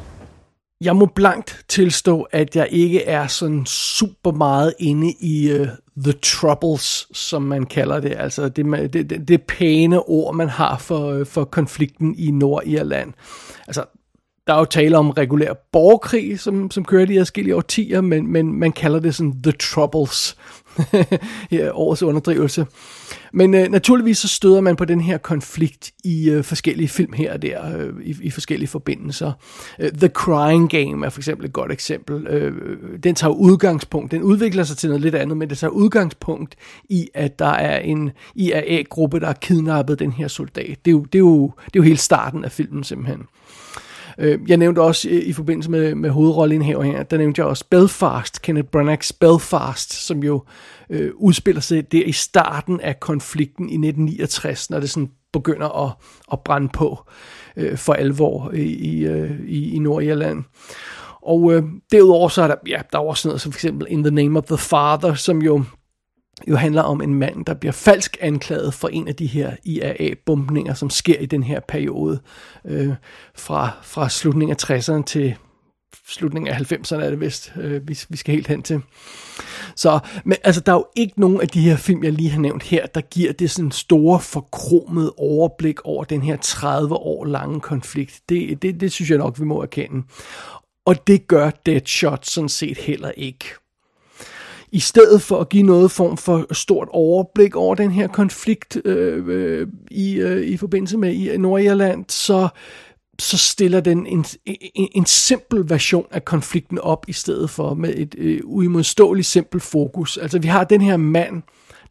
Jeg 0.81 0.97
må 0.97 1.07
blankt 1.07 1.65
tilstå, 1.69 2.23
at 2.23 2.57
jeg 2.57 2.69
ikke 2.71 3.05
er 3.05 3.27
sådan 3.27 3.67
super 3.67 4.33
meget 4.33 4.75
inde 4.79 5.13
i 5.21 5.61
uh, 5.61 5.69
The 6.05 6.13
Troubles, 6.13 7.09
som 7.13 7.43
man 7.43 7.67
kalder 7.67 8.01
det. 8.01 8.15
Altså 8.19 8.49
det, 8.49 8.93
det, 8.93 9.29
det 9.29 9.43
pæne 9.43 10.03
ord, 10.09 10.35
man 10.35 10.49
har 10.49 10.79
for, 10.79 11.13
uh, 11.13 11.27
for 11.27 11.45
konflikten 11.45 12.15
i 12.19 12.31
Nordirland. 12.31 13.13
Altså 13.67 13.85
der 14.47 14.55
er 14.55 14.59
jo 14.59 14.65
tale 14.65 14.99
om 14.99 15.11
regulær 15.11 15.53
borgerkrig, 15.73 16.41
som, 16.41 16.71
som 16.71 16.85
kører 16.85 17.11
i 17.11 17.17
adskillige 17.17 17.57
årtier, 17.57 18.01
men, 18.01 18.27
men 18.27 18.53
man 18.53 18.73
kalder 18.73 19.01
det 19.01 19.15
sådan 19.15 19.43
The 19.43 19.53
Troubles. 19.53 20.37
ja, 21.51 21.71
årets 21.73 22.03
underdrivelse. 22.03 22.67
Men 23.33 23.55
øh, 23.55 23.69
naturligvis 23.69 24.19
så 24.19 24.29
støder 24.29 24.61
man 24.61 24.77
på 24.77 24.85
den 24.85 25.01
her 25.01 25.19
konflikt 25.19 25.93
i 26.05 26.31
øh, 26.31 26.45
forskellige 26.45 26.89
film 26.89 27.13
her 27.13 27.33
og 27.33 27.43
der, 27.43 27.79
øh, 27.79 27.93
i, 28.03 28.17
i 28.23 28.31
forskellige 28.31 28.69
forbindelser. 28.69 29.33
Øh, 29.79 29.93
The 29.93 30.09
Crying 30.09 30.71
Game 30.71 31.07
er 31.07 31.11
for 31.11 31.21
eksempel 31.21 31.47
et 31.47 31.53
godt 31.53 31.73
eksempel. 31.73 32.27
Øh, 32.27 32.53
den 33.03 33.15
tager 33.15 33.33
udgangspunkt, 33.33 34.13
den 34.13 34.23
udvikler 34.23 34.65
sig 34.65 34.77
til 34.77 34.89
noget 34.89 35.03
lidt 35.03 35.15
andet, 35.15 35.37
men 35.37 35.51
det 35.51 35.59
tager 35.59 35.71
udgangspunkt 35.71 36.55
i, 36.89 37.09
at 37.15 37.39
der 37.39 37.53
er 37.53 37.79
en 37.79 38.11
IAA-gruppe, 38.35 39.21
der 39.21 39.27
har 39.27 39.39
kidnappet 39.41 39.99
den 39.99 40.13
her 40.13 40.29
soldat. 40.29 40.79
Det 40.85 40.91
er 40.91 40.93
jo, 40.93 41.05
det 41.05 41.15
er 41.15 41.19
jo, 41.19 41.47
det 41.47 41.77
er 41.77 41.81
jo 41.81 41.83
hele 41.83 41.97
starten 41.97 42.45
af 42.45 42.53
filmen 42.53 42.85
simpelthen. 42.85 43.21
Øh, 43.21 43.46
Øh, 44.19 44.39
jeg 44.49 44.57
nævnte 44.57 44.81
også 44.81 45.09
i, 45.09 45.19
i 45.19 45.33
forbindelse 45.33 45.71
med, 45.71 45.95
med 45.95 46.11
hovedrolleindhaver 46.11 46.83
her, 46.83 47.03
der 47.03 47.19
nævnte 47.19 47.41
jeg 47.41 47.47
også 47.47 47.65
Belfast, 47.71 48.43
Kenneth 48.43 48.69
Branaghs 48.69 49.13
Belfast, 49.13 49.93
som 49.93 50.23
jo 50.23 50.43
øh, 50.91 51.11
udspiller 51.15 51.61
sig 51.61 51.93
der 51.93 52.05
i 52.05 52.13
starten 52.13 52.81
af 52.81 53.01
konflikten 53.01 53.65
i 53.69 53.75
1969, 53.75 54.71
når 54.71 54.81
det 54.81 54.91
sådan 54.91 55.11
begynder 55.33 55.87
at, 55.87 55.93
at 56.33 56.41
brænde 56.41 56.69
på 56.69 56.99
øh, 57.57 57.77
for 57.79 57.93
alvor 57.93 58.51
i, 58.51 58.63
i, 58.63 59.05
øh, 59.05 59.41
i, 59.47 59.75
i 59.75 59.79
Nordirland. 59.79 60.45
Og 61.23 61.55
øh, 61.55 61.63
derudover 61.93 62.29
så 62.29 62.43
er 62.43 62.47
der, 62.47 62.57
ja, 62.67 62.81
der 62.93 62.99
er 62.99 63.03
også 63.03 63.29
noget 63.29 63.41
som 63.41 63.53
for 63.53 63.57
eksempel 63.57 63.87
In 63.91 64.03
the 64.03 64.11
Name 64.11 64.39
of 64.39 64.45
the 64.45 64.59
Father, 64.59 65.15
som 65.15 65.43
jo 65.43 65.65
jo 66.49 66.57
handler 66.57 66.83
om 66.83 67.01
en 67.01 67.15
mand, 67.15 67.45
der 67.45 67.55
bliver 67.55 67.73
falsk 67.73 68.17
anklaget 68.21 68.75
for 68.75 68.89
en 68.89 69.09
af 69.09 69.15
de 69.15 69.27
her 69.27 69.57
IAA-bombninger, 69.65 70.75
som 70.75 70.91
sker 70.91 71.19
i 71.19 71.27
den 71.27 71.43
her 71.43 71.61
periode 71.61 72.21
øh, 72.65 72.95
fra, 73.35 73.71
fra 73.83 74.09
slutningen 74.09 74.57
af 74.61 74.71
60'erne 74.71 75.03
til 75.03 75.37
slutningen 76.09 76.55
af 76.55 76.73
90'erne 76.73 77.01
er 77.01 77.11
det 77.11 77.21
vist, 77.21 77.53
øh, 77.57 77.89
vi, 77.89 77.99
vi 78.09 78.17
skal 78.17 78.35
helt 78.35 78.47
hen 78.47 78.63
til. 78.63 78.81
Så, 79.77 79.99
men 80.25 80.39
altså, 80.45 80.61
der 80.61 80.73
er 80.73 80.77
jo 80.77 80.87
ikke 80.97 81.21
nogen 81.21 81.41
af 81.41 81.49
de 81.49 81.61
her 81.61 81.77
film, 81.77 82.05
jeg 82.05 82.13
lige 82.13 82.31
har 82.31 82.41
nævnt 82.41 82.63
her, 82.63 82.87
der 82.87 83.01
giver 83.01 83.33
det 83.33 83.51
sådan 83.51 83.71
store 83.71 84.21
forkromede 84.21 85.15
overblik 85.17 85.81
over 85.85 86.05
den 86.05 86.23
her 86.23 86.37
30 86.37 86.95
år 86.95 87.25
lange 87.25 87.61
konflikt. 87.61 88.21
Det, 88.29 88.63
det, 88.63 88.81
det 88.81 88.93
synes 88.93 89.11
jeg 89.11 89.19
nok, 89.19 89.41
vi 89.41 89.45
må 89.45 89.63
erkende. 89.63 90.03
Og 90.87 91.07
det 91.07 91.27
gør 91.27 91.51
Deadshot 91.67 92.27
sådan 92.27 92.49
set 92.49 92.79
heller 92.79 93.11
ikke 93.11 93.45
i 94.77 94.81
stedet 94.81 95.23
for 95.23 95.41
at 95.41 95.49
give 95.49 95.63
noget 95.63 95.91
form 95.91 96.17
for 96.17 96.55
stort 96.55 96.89
overblik 96.91 97.57
over 97.57 97.75
den 97.75 97.91
her 97.91 98.09
konflikt 98.09 98.79
øh, 98.85 99.29
øh, 99.29 99.69
i, 99.91 100.15
øh, 100.15 100.47
i 100.47 100.57
forbindelse 100.57 100.99
med 100.99 101.15
i 101.15 101.37
Nordirland, 101.37 102.05
så 102.09 102.49
så 103.19 103.39
stiller 103.39 103.81
den 103.81 104.07
en, 104.07 104.25
en, 104.47 104.89
en 104.95 105.07
simpel 105.07 105.71
version 105.71 106.07
af 106.11 106.25
konflikten 106.25 106.79
op 106.79 107.05
i 107.09 107.13
stedet 107.13 107.51
for 107.51 107.75
med 107.75 107.95
et 107.97 108.15
øh, 108.19 108.41
uimodståeligt 108.45 109.27
simpelt 109.27 109.63
fokus. 109.63 110.17
Altså 110.17 110.39
vi 110.39 110.49
har 110.49 110.65
den 110.65 110.81
her 110.81 110.97
mand, 110.97 111.43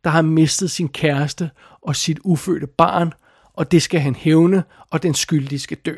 der 0.04 0.10
har 0.10 0.22
mistet 0.22 0.72
sin 0.72 0.90
kæreste 0.90 1.50
og 1.82 1.96
sit 1.96 2.20
ufødte 2.24 2.68
barn, 2.68 3.14
og 3.54 3.72
det 3.72 3.82
skal 3.82 4.00
han 4.00 4.16
hævne, 4.16 4.64
og 4.90 5.04
den 5.04 5.14
skyldige 5.14 5.60
skal 5.60 5.78
dø. 5.78 5.96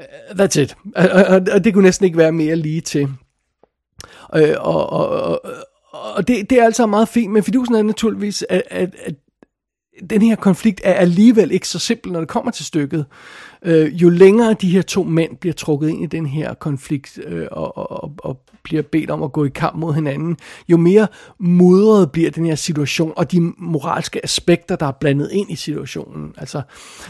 Øh, 0.00 0.06
that's 0.40 0.60
it. 0.60 0.76
Og, 0.96 1.08
og, 1.10 1.42
og 1.52 1.64
det 1.64 1.74
kunne 1.74 1.84
næsten 1.84 2.04
ikke 2.04 2.18
være 2.18 2.32
mere 2.32 2.56
lige 2.56 2.80
til. 2.80 3.08
Øh, 4.34 4.54
og, 4.58 4.90
og, 4.90 5.08
og, 5.08 5.40
og 5.92 6.28
det, 6.28 6.50
det 6.50 6.58
er 6.58 6.64
altså 6.64 6.86
meget 6.86 7.08
fint, 7.08 7.32
men 7.32 7.42
fidusen 7.42 7.74
er 7.74 7.82
naturligvis, 7.82 8.44
at, 8.48 8.62
at, 8.70 8.94
at 9.04 9.14
den 10.10 10.22
her 10.22 10.36
konflikt 10.36 10.80
er 10.84 10.94
alligevel 10.94 11.50
ikke 11.50 11.68
så 11.68 11.78
simpel, 11.78 12.12
når 12.12 12.20
det 12.20 12.28
kommer 12.28 12.50
til 12.50 12.64
stykket. 12.64 13.06
Øh, 13.64 14.02
jo 14.02 14.08
længere 14.08 14.54
de 14.54 14.70
her 14.70 14.82
to 14.82 15.02
mænd 15.02 15.36
bliver 15.36 15.54
trukket 15.54 15.88
ind 15.88 16.02
i 16.02 16.06
den 16.06 16.26
her 16.26 16.54
konflikt 16.54 17.18
øh, 17.26 17.46
og, 17.50 17.76
og, 18.02 18.12
og 18.18 18.40
bliver 18.62 18.82
bedt 18.82 19.10
om 19.10 19.22
at 19.22 19.32
gå 19.32 19.44
i 19.44 19.48
kamp 19.48 19.76
mod 19.76 19.94
hinanden, 19.94 20.36
jo 20.68 20.76
mere 20.76 21.06
modret 21.38 22.12
bliver 22.12 22.30
den 22.30 22.46
her 22.46 22.54
situation, 22.54 23.12
og 23.16 23.32
de 23.32 23.52
moralske 23.58 24.24
aspekter, 24.24 24.76
der 24.76 24.86
er 24.86 24.92
blandet 24.92 25.30
ind 25.32 25.50
i 25.50 25.56
situationen. 25.56 26.34
Altså, 26.36 26.62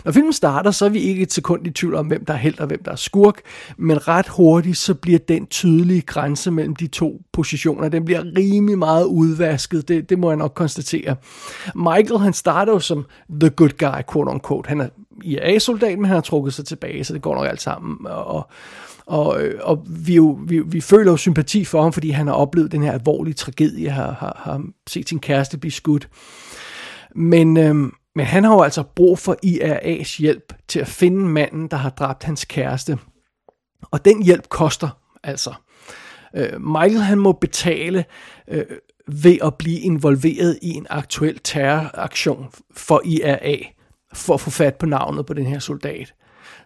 når 0.04 0.12
filmen 0.12 0.32
starter, 0.32 0.70
så 0.70 0.84
er 0.84 0.88
vi 0.88 0.98
ikke 0.98 1.22
et 1.22 1.32
sekund 1.32 1.66
i 1.66 1.70
tvivl 1.70 1.94
om, 1.94 2.06
hvem 2.06 2.24
der 2.24 2.34
er 2.34 2.38
held 2.38 2.60
og 2.60 2.66
hvem 2.66 2.82
der 2.84 2.92
er 2.92 2.96
skurk, 2.96 3.40
men 3.76 4.08
ret 4.08 4.28
hurtigt, 4.28 4.76
så 4.76 4.94
bliver 4.94 5.18
den 5.18 5.46
tydelige 5.46 6.00
grænse 6.00 6.50
mellem 6.50 6.76
de 6.76 6.86
to 6.86 7.22
positioner, 7.32 7.88
den 7.88 8.04
bliver 8.04 8.22
rimelig 8.36 8.78
meget 8.78 9.04
udvasket, 9.04 9.88
det, 9.88 10.10
det 10.10 10.18
må 10.18 10.30
jeg 10.30 10.36
nok 10.36 10.52
konstatere. 10.54 11.16
Michael, 11.74 12.18
han 12.20 12.32
starter 12.32 12.72
jo 12.72 12.78
som 12.78 13.04
the 13.40 13.50
good 13.50 13.78
guy, 13.78 14.12
quote 14.12 14.30
unquote. 14.30 14.68
Han 14.68 14.80
er 14.80 14.88
IA-soldat, 15.24 15.98
men 15.98 16.04
han 16.04 16.14
har 16.14 16.20
trukket 16.20 16.54
sig 16.54 16.64
tilbage, 16.64 17.04
så 17.04 17.12
det 17.12 17.22
går 17.22 17.34
nok 17.34 17.46
alt 17.46 17.60
sammen, 17.60 18.06
og 18.06 18.50
og, 19.10 19.40
og 19.60 19.86
vi, 20.06 20.14
jo, 20.14 20.38
vi, 20.46 20.58
vi 20.58 20.80
føler 20.80 21.10
jo 21.10 21.16
sympati 21.16 21.64
for 21.64 21.82
ham, 21.82 21.92
fordi 21.92 22.10
han 22.10 22.26
har 22.26 22.34
oplevet 22.34 22.72
den 22.72 22.82
her 22.82 22.92
alvorlige 22.92 23.34
tragedie, 23.34 23.90
har, 23.90 24.12
har, 24.12 24.40
har 24.44 24.62
set 24.88 25.08
sin 25.08 25.18
kæreste 25.18 25.58
blive 25.58 25.72
skudt. 25.72 26.08
Men, 27.14 27.56
øhm, 27.56 27.92
men 28.14 28.26
han 28.26 28.44
har 28.44 28.54
jo 28.54 28.62
altså 28.62 28.82
brug 28.82 29.18
for 29.18 29.36
IRA's 29.46 30.18
hjælp 30.18 30.52
til 30.68 30.80
at 30.80 30.88
finde 30.88 31.26
manden, 31.26 31.68
der 31.68 31.76
har 31.76 31.90
dræbt 31.90 32.24
hans 32.24 32.44
kæreste. 32.44 32.98
Og 33.90 34.04
den 34.04 34.22
hjælp 34.22 34.48
koster 34.48 34.88
altså. 35.24 35.54
Øh, 36.36 36.60
Michael 36.60 37.00
han 37.00 37.18
må 37.18 37.32
betale 37.32 38.04
øh, 38.48 38.64
ved 39.06 39.38
at 39.42 39.54
blive 39.54 39.80
involveret 39.80 40.58
i 40.62 40.68
en 40.68 40.86
aktuel 40.90 41.40
terroraktion 41.44 42.46
for 42.76 43.02
IRA, 43.04 43.56
for 44.14 44.34
at 44.34 44.40
få 44.40 44.50
fat 44.50 44.74
på 44.74 44.86
navnet 44.86 45.26
på 45.26 45.34
den 45.34 45.46
her 45.46 45.58
soldat. 45.58 46.14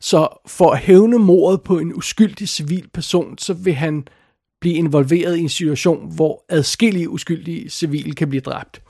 Så 0.00 0.28
for 0.46 0.70
at 0.70 0.78
hævne 0.78 1.18
mordet 1.18 1.62
på 1.62 1.78
en 1.78 1.94
uskyldig 1.94 2.48
civil 2.48 2.88
person, 2.94 3.38
så 3.38 3.54
vil 3.54 3.74
han 3.74 4.08
blive 4.60 4.74
involveret 4.74 5.36
i 5.36 5.40
en 5.40 5.48
situation, 5.48 6.14
hvor 6.14 6.44
adskillige 6.48 7.08
uskyldige 7.08 7.70
civile 7.70 8.14
kan 8.14 8.28
blive 8.28 8.40
dræbt. 8.40 8.82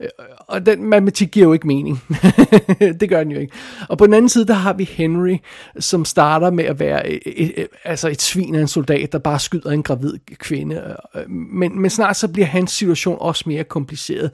Øh, 0.00 0.08
og 0.38 0.66
den 0.66 0.84
matematik 0.84 1.30
giver 1.30 1.46
jo 1.46 1.52
ikke 1.52 1.66
mening. 1.66 2.02
det 3.00 3.08
gør 3.08 3.22
den 3.22 3.32
jo 3.32 3.38
ikke. 3.38 3.52
Og 3.88 3.98
på 3.98 4.06
den 4.06 4.14
anden 4.14 4.28
side, 4.28 4.46
der 4.46 4.54
har 4.54 4.72
vi 4.72 4.84
Henry, 4.84 5.36
som 5.78 6.04
starter 6.04 6.50
med 6.50 6.64
at 6.64 6.80
være 6.80 7.08
et, 7.08 7.20
et, 7.26 7.66
altså 7.84 8.08
et 8.08 8.22
svin 8.22 8.54
af 8.54 8.60
en 8.60 8.68
soldat, 8.68 9.12
der 9.12 9.18
bare 9.18 9.38
skyder 9.38 9.70
en 9.70 9.82
gravid 9.82 10.12
kvinde. 10.38 10.96
Men, 11.28 11.80
men 11.80 11.90
snart 11.90 12.16
så 12.16 12.28
bliver 12.28 12.46
hans 12.46 12.72
situation 12.72 13.16
også 13.20 13.44
mere 13.46 13.64
kompliceret. 13.64 14.30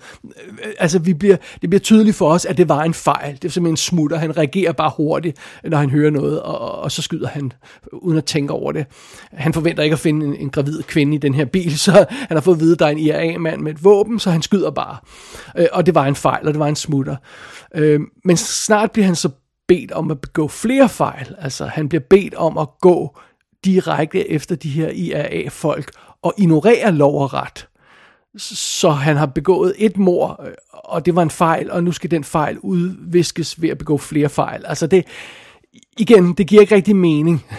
Altså 0.79 0.99
vi 0.99 1.15
bliver, 1.15 1.37
det 1.61 1.71
bliver 1.71 1.81
tydeligt 1.81 2.17
for 2.17 2.31
os, 2.31 2.45
at 2.45 2.57
det 2.57 2.69
var 2.69 2.83
en 2.83 2.95
fejl. 2.95 3.35
Det 3.35 3.45
er 3.45 3.49
simpelthen 3.49 3.73
en 3.73 3.77
smutter. 3.77 4.17
Han 4.17 4.37
reagerer 4.37 4.73
bare 4.73 4.93
hurtigt, 4.97 5.39
når 5.65 5.79
han 5.79 5.91
hører 5.91 6.11
noget, 6.11 6.43
og, 6.43 6.79
og 6.79 6.93
så 6.93 7.03
skyder 7.03 7.29
han 7.29 7.53
uden 7.93 8.19
at 8.19 8.25
tænke 8.25 8.53
over 8.53 8.73
det. 8.73 8.87
Han 9.33 9.53
forventer 9.53 9.83
ikke 9.83 9.95
at 9.95 10.01
finde 10.01 10.27
en, 10.27 10.37
en 10.37 10.51
gravid 10.51 10.83
kvinde 10.83 11.15
i 11.15 11.19
den 11.19 11.35
her 11.35 11.45
bil, 11.45 11.79
så 11.87 12.07
han 12.11 12.37
har 12.37 12.41
fået 12.41 12.55
at 12.55 12.61
vide, 12.61 12.73
at 12.73 12.79
der 12.79 12.87
er 12.87 12.91
en 12.91 12.99
IRA-mand 12.99 13.61
med 13.61 13.73
et 13.73 13.85
våben, 13.85 14.19
så 14.19 14.31
han 14.31 14.43
skyder 14.43 14.71
bare. 14.71 14.97
Øh, 15.59 15.67
og 15.73 15.87
det 15.87 15.95
var 15.95 16.07
en 16.07 16.15
fejl, 16.15 16.47
og 16.47 16.53
det 16.53 16.59
var 16.59 16.69
en 16.69 16.77
smutter. 16.77 17.17
Øh, 17.75 18.01
men 18.25 18.37
snart 18.37 18.93
bliver 18.93 19.07
han 19.07 19.17
så 19.17 19.31
bedt 19.69 19.93
om 19.93 20.11
at 20.11 20.21
begå 20.21 20.49
flere 20.49 20.89
fejl. 20.89 21.35
Altså 21.39 21.67
han 21.67 21.89
bliver 21.89 22.03
bedt 22.11 22.35
om 22.35 22.59
at 22.59 22.69
gå 22.81 23.19
direkte 23.65 24.31
efter 24.31 24.57
de 24.57 24.69
her 24.69 24.89
IRA-folk 24.89 25.91
og 26.23 26.35
ignorere 26.39 26.93
lov 26.93 27.23
og 27.23 27.35
ret. 27.35 27.67
Så 28.39 28.91
han 28.91 29.17
har 29.17 29.27
begået 29.27 29.75
et 29.79 29.99
mor, 29.99 30.43
øh, 30.47 30.53
og 30.73 31.07
det 31.07 31.17
var 31.17 31.23
en 31.23 31.31
fejl, 31.31 31.71
og 31.71 31.85
nu 31.85 31.93
skal 31.93 32.11
den 32.11 32.25
fejl 32.25 32.59
udviskes 32.59 33.63
ved 33.63 33.69
at 33.69 33.79
begå 33.79 33.99
flere 33.99 34.29
fejl. 34.29 34.65
Altså 34.67 34.87
det, 34.87 35.05
igen, 35.99 36.33
det 36.33 36.47
giver 36.47 36.61
ikke 36.61 36.75
rigtig 36.75 36.97
mening. 36.97 37.45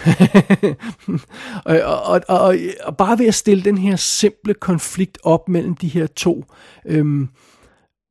Øh, 1.68 1.80
og, 1.84 2.02
og, 2.02 2.20
og, 2.28 2.56
og 2.84 2.96
bare 2.96 3.18
ved 3.18 3.26
at 3.26 3.34
stille 3.34 3.64
den 3.64 3.78
her 3.78 3.96
simple 3.96 4.54
konflikt 4.54 5.18
op 5.22 5.48
mellem 5.48 5.74
de 5.74 5.88
her 5.88 6.06
to 6.06 6.44
øhm, 6.86 7.28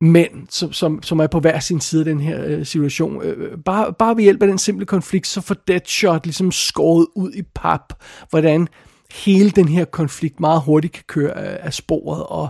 mænd, 0.02 0.46
som, 0.50 0.72
som, 0.72 1.02
som 1.02 1.18
er 1.18 1.26
på 1.26 1.40
hver 1.40 1.60
sin 1.60 1.80
side 1.80 2.00
af 2.00 2.04
den 2.04 2.20
her 2.20 2.44
øh, 2.46 2.66
situation. 2.66 3.22
Øh, 3.22 3.52
øh, 3.52 3.58
bare, 3.64 3.92
bare 3.98 4.16
ved 4.16 4.22
hjælp 4.22 4.42
af 4.42 4.48
den 4.48 4.58
simple 4.58 4.86
konflikt, 4.86 5.26
så 5.26 5.40
får 5.40 5.56
Deadshot 5.68 6.26
ligesom 6.26 6.52
skåret 6.52 7.06
ud 7.14 7.32
i 7.32 7.42
pap, 7.54 7.92
hvordan 8.30 8.68
hele 9.12 9.50
den 9.50 9.68
her 9.68 9.84
konflikt 9.84 10.40
meget 10.40 10.62
hurtigt 10.62 10.92
kan 10.92 11.04
køre 11.06 11.38
af, 11.38 11.66
af 11.66 11.74
sporet, 11.74 12.22
og 12.22 12.48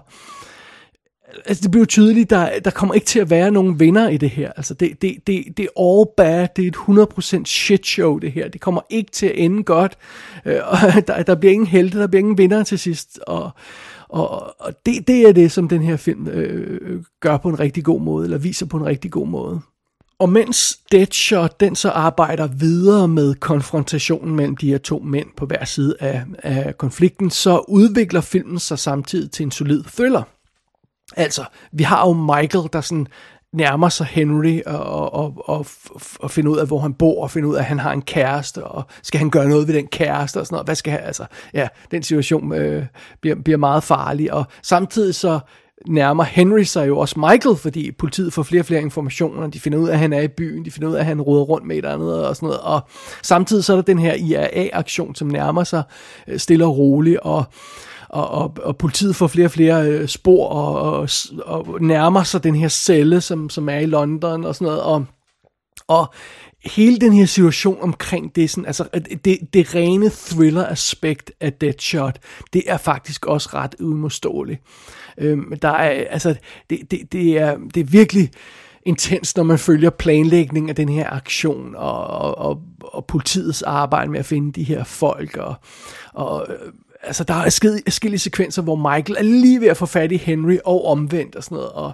altså 1.46 1.62
det 1.62 1.70
bliver 1.70 1.86
tydeligt, 1.86 2.30
der, 2.30 2.58
der 2.64 2.70
kommer 2.70 2.94
ikke 2.94 3.06
til 3.06 3.20
at 3.20 3.30
være 3.30 3.50
nogen 3.50 3.80
vinder 3.80 4.08
i 4.08 4.16
det 4.16 4.30
her. 4.30 4.52
Altså 4.56 4.74
det, 4.74 5.02
det, 5.02 5.16
det, 5.26 5.44
det 5.56 5.68
er 5.76 5.80
all 5.82 6.06
bad, 6.16 6.48
det 6.56 6.64
er 6.64 6.68
et 6.68 7.40
100% 7.40 7.44
shit 7.44 7.86
show 7.86 8.18
det 8.18 8.32
her. 8.32 8.48
Det 8.48 8.60
kommer 8.60 8.80
ikke 8.90 9.10
til 9.10 9.26
at 9.26 9.32
ende 9.36 9.62
godt, 9.62 9.98
øh, 10.44 10.60
og 10.70 10.78
der, 11.06 11.22
der 11.22 11.34
bliver 11.34 11.52
ingen 11.52 11.66
helte, 11.66 11.98
der 11.98 12.06
bliver 12.06 12.20
ingen 12.20 12.38
vinder 12.38 12.62
til 12.62 12.78
sidst, 12.78 13.18
og 13.26 13.50
og, 14.12 14.54
og 14.60 14.72
det, 14.86 15.08
det 15.08 15.28
er 15.28 15.32
det, 15.32 15.52
som 15.52 15.68
den 15.68 15.82
her 15.82 15.96
film 15.96 16.28
øh, 16.28 17.04
gør 17.20 17.36
på 17.36 17.48
en 17.48 17.60
rigtig 17.60 17.84
god 17.84 18.00
måde, 18.00 18.24
eller 18.24 18.38
viser 18.38 18.66
på 18.66 18.76
en 18.76 18.86
rigtig 18.86 19.10
god 19.10 19.26
måde. 19.26 19.60
Og 20.18 20.28
mens 20.28 20.78
Deadshot 20.92 21.60
den 21.60 21.76
så 21.76 21.90
arbejder 21.90 22.46
videre 22.46 23.08
med 23.08 23.34
konfrontationen 23.34 24.36
mellem 24.36 24.56
de 24.56 24.70
her 24.70 24.78
to 24.78 24.98
mænd 24.98 25.28
på 25.36 25.46
hver 25.46 25.64
side 25.64 25.96
af, 26.00 26.24
af 26.38 26.78
konflikten, 26.78 27.30
så 27.30 27.64
udvikler 27.68 28.20
filmen 28.20 28.58
sig 28.58 28.78
samtidig 28.78 29.30
til 29.30 29.44
en 29.44 29.50
solid 29.50 29.82
thriller. 29.82 30.22
Altså, 31.16 31.44
vi 31.72 31.82
har 31.82 32.08
jo 32.08 32.12
Michael, 32.12 32.68
der 32.72 32.80
sådan 32.80 33.06
nærmer 33.52 33.88
sig 33.88 34.06
Henry 34.06 34.60
og, 34.66 35.14
og, 35.14 35.34
og, 35.44 35.66
og 36.20 36.30
finder 36.30 36.52
ud 36.52 36.58
af, 36.58 36.66
hvor 36.66 36.78
han 36.78 36.94
bor, 36.94 37.22
og 37.22 37.30
finder 37.30 37.48
ud 37.48 37.54
af, 37.54 37.58
at 37.58 37.64
han 37.64 37.78
har 37.78 37.92
en 37.92 38.02
kæreste, 38.02 38.64
og 38.64 38.84
skal 39.02 39.18
han 39.18 39.30
gøre 39.30 39.48
noget 39.48 39.68
ved 39.68 39.74
den 39.74 39.86
kæreste, 39.86 40.40
og 40.40 40.46
sådan 40.46 40.54
noget. 40.54 40.66
Hvad 40.66 40.74
skal 40.74 40.92
han, 40.92 41.00
altså, 41.04 41.24
ja, 41.54 41.68
den 41.90 42.02
situation 42.02 42.52
øh, 42.52 42.84
bliver, 43.20 43.36
bliver 43.44 43.58
meget 43.58 43.82
farlig, 43.82 44.32
og 44.32 44.44
samtidig 44.62 45.14
så 45.14 45.40
nærmer 45.86 46.24
Henry 46.24 46.62
sig 46.62 46.88
jo 46.88 46.98
også 46.98 47.20
Michael, 47.20 47.56
fordi 47.56 47.92
politiet 47.92 48.32
får 48.32 48.42
flere 48.42 48.62
og 48.62 48.66
flere 48.66 48.80
informationer, 48.80 49.46
de 49.46 49.60
finder 49.60 49.78
ud 49.78 49.88
af, 49.88 49.92
at 49.92 49.98
han 49.98 50.12
er 50.12 50.20
i 50.20 50.28
byen, 50.28 50.64
de 50.64 50.70
finder 50.70 50.88
ud 50.88 50.94
af, 50.94 51.00
at 51.00 51.06
han 51.06 51.20
råder 51.20 51.42
rundt 51.44 51.66
med 51.66 51.76
et 51.76 51.78
eller 51.78 51.94
andet 51.94 52.26
og 52.26 52.36
sådan 52.36 52.46
noget, 52.46 52.60
og 52.60 52.80
samtidig 53.22 53.64
så 53.64 53.72
er 53.72 53.76
der 53.76 53.82
den 53.82 53.98
her 53.98 54.14
IRA-aktion, 54.14 55.14
som 55.14 55.28
nærmer 55.28 55.64
sig 55.64 55.82
øh, 56.28 56.38
stille 56.38 56.64
og 56.64 56.78
roligt, 56.78 57.18
og 57.22 57.44
og, 58.12 58.28
og, 58.28 58.56
og 58.62 58.76
politiet 58.76 59.16
får 59.16 59.26
flere 59.26 59.46
og 59.46 59.50
flere 59.50 59.90
øh, 59.90 60.08
spor 60.08 60.48
og, 60.48 60.92
og, 60.92 61.08
og 61.44 61.82
nærmer 61.82 62.22
sig 62.22 62.44
den 62.44 62.54
her 62.54 62.68
celle, 62.68 63.20
som, 63.20 63.50
som 63.50 63.68
er 63.68 63.78
i 63.78 63.86
London 63.86 64.44
og 64.44 64.54
sådan 64.54 64.66
noget, 64.66 64.82
og, 64.82 65.04
og 65.88 66.14
hele 66.64 66.98
den 66.98 67.12
her 67.12 67.26
situation 67.26 67.78
omkring 67.80 68.36
det, 68.36 68.50
sådan, 68.50 68.66
altså 68.66 68.88
det, 69.24 69.38
det 69.54 69.74
rene 69.74 70.10
thriller-aspekt 70.10 71.32
af 71.40 71.52
Deadshot, 71.52 72.18
det 72.52 72.62
er 72.66 72.76
faktisk 72.76 73.26
også 73.26 73.48
ret 73.54 73.74
uimodståeligt. 73.80 74.60
Øhm, 75.18 75.58
der 75.62 75.68
er, 75.68 76.04
altså, 76.10 76.34
det, 76.70 76.78
det, 76.90 77.12
det, 77.12 77.38
er, 77.38 77.56
det 77.74 77.80
er 77.80 77.84
virkelig 77.84 78.30
intens, 78.82 79.36
når 79.36 79.44
man 79.44 79.58
følger 79.58 79.90
planlægningen 79.90 80.70
af 80.70 80.76
den 80.76 80.88
her 80.88 81.10
aktion, 81.10 81.74
og, 81.76 82.06
og, 82.06 82.38
og, 82.38 82.62
og 82.80 83.06
politiets 83.06 83.62
arbejde 83.62 84.10
med 84.10 84.18
at 84.18 84.26
finde 84.26 84.52
de 84.52 84.62
her 84.64 84.84
folk, 84.84 85.36
og, 85.36 85.54
og 86.12 86.46
altså, 87.02 87.24
der 87.24 87.34
er 87.34 87.42
forskellige 87.84 88.18
sekvenser, 88.18 88.62
hvor 88.62 88.76
Michael 88.76 89.16
er 89.18 89.22
lige 89.22 89.60
ved 89.60 89.68
at 89.68 89.76
få 89.76 89.86
fat 89.86 90.12
i 90.12 90.16
Henry, 90.16 90.56
og 90.64 90.86
omvendt 90.86 91.36
og 91.36 91.44
sådan 91.44 91.56
noget, 91.56 91.70
og, 91.70 91.92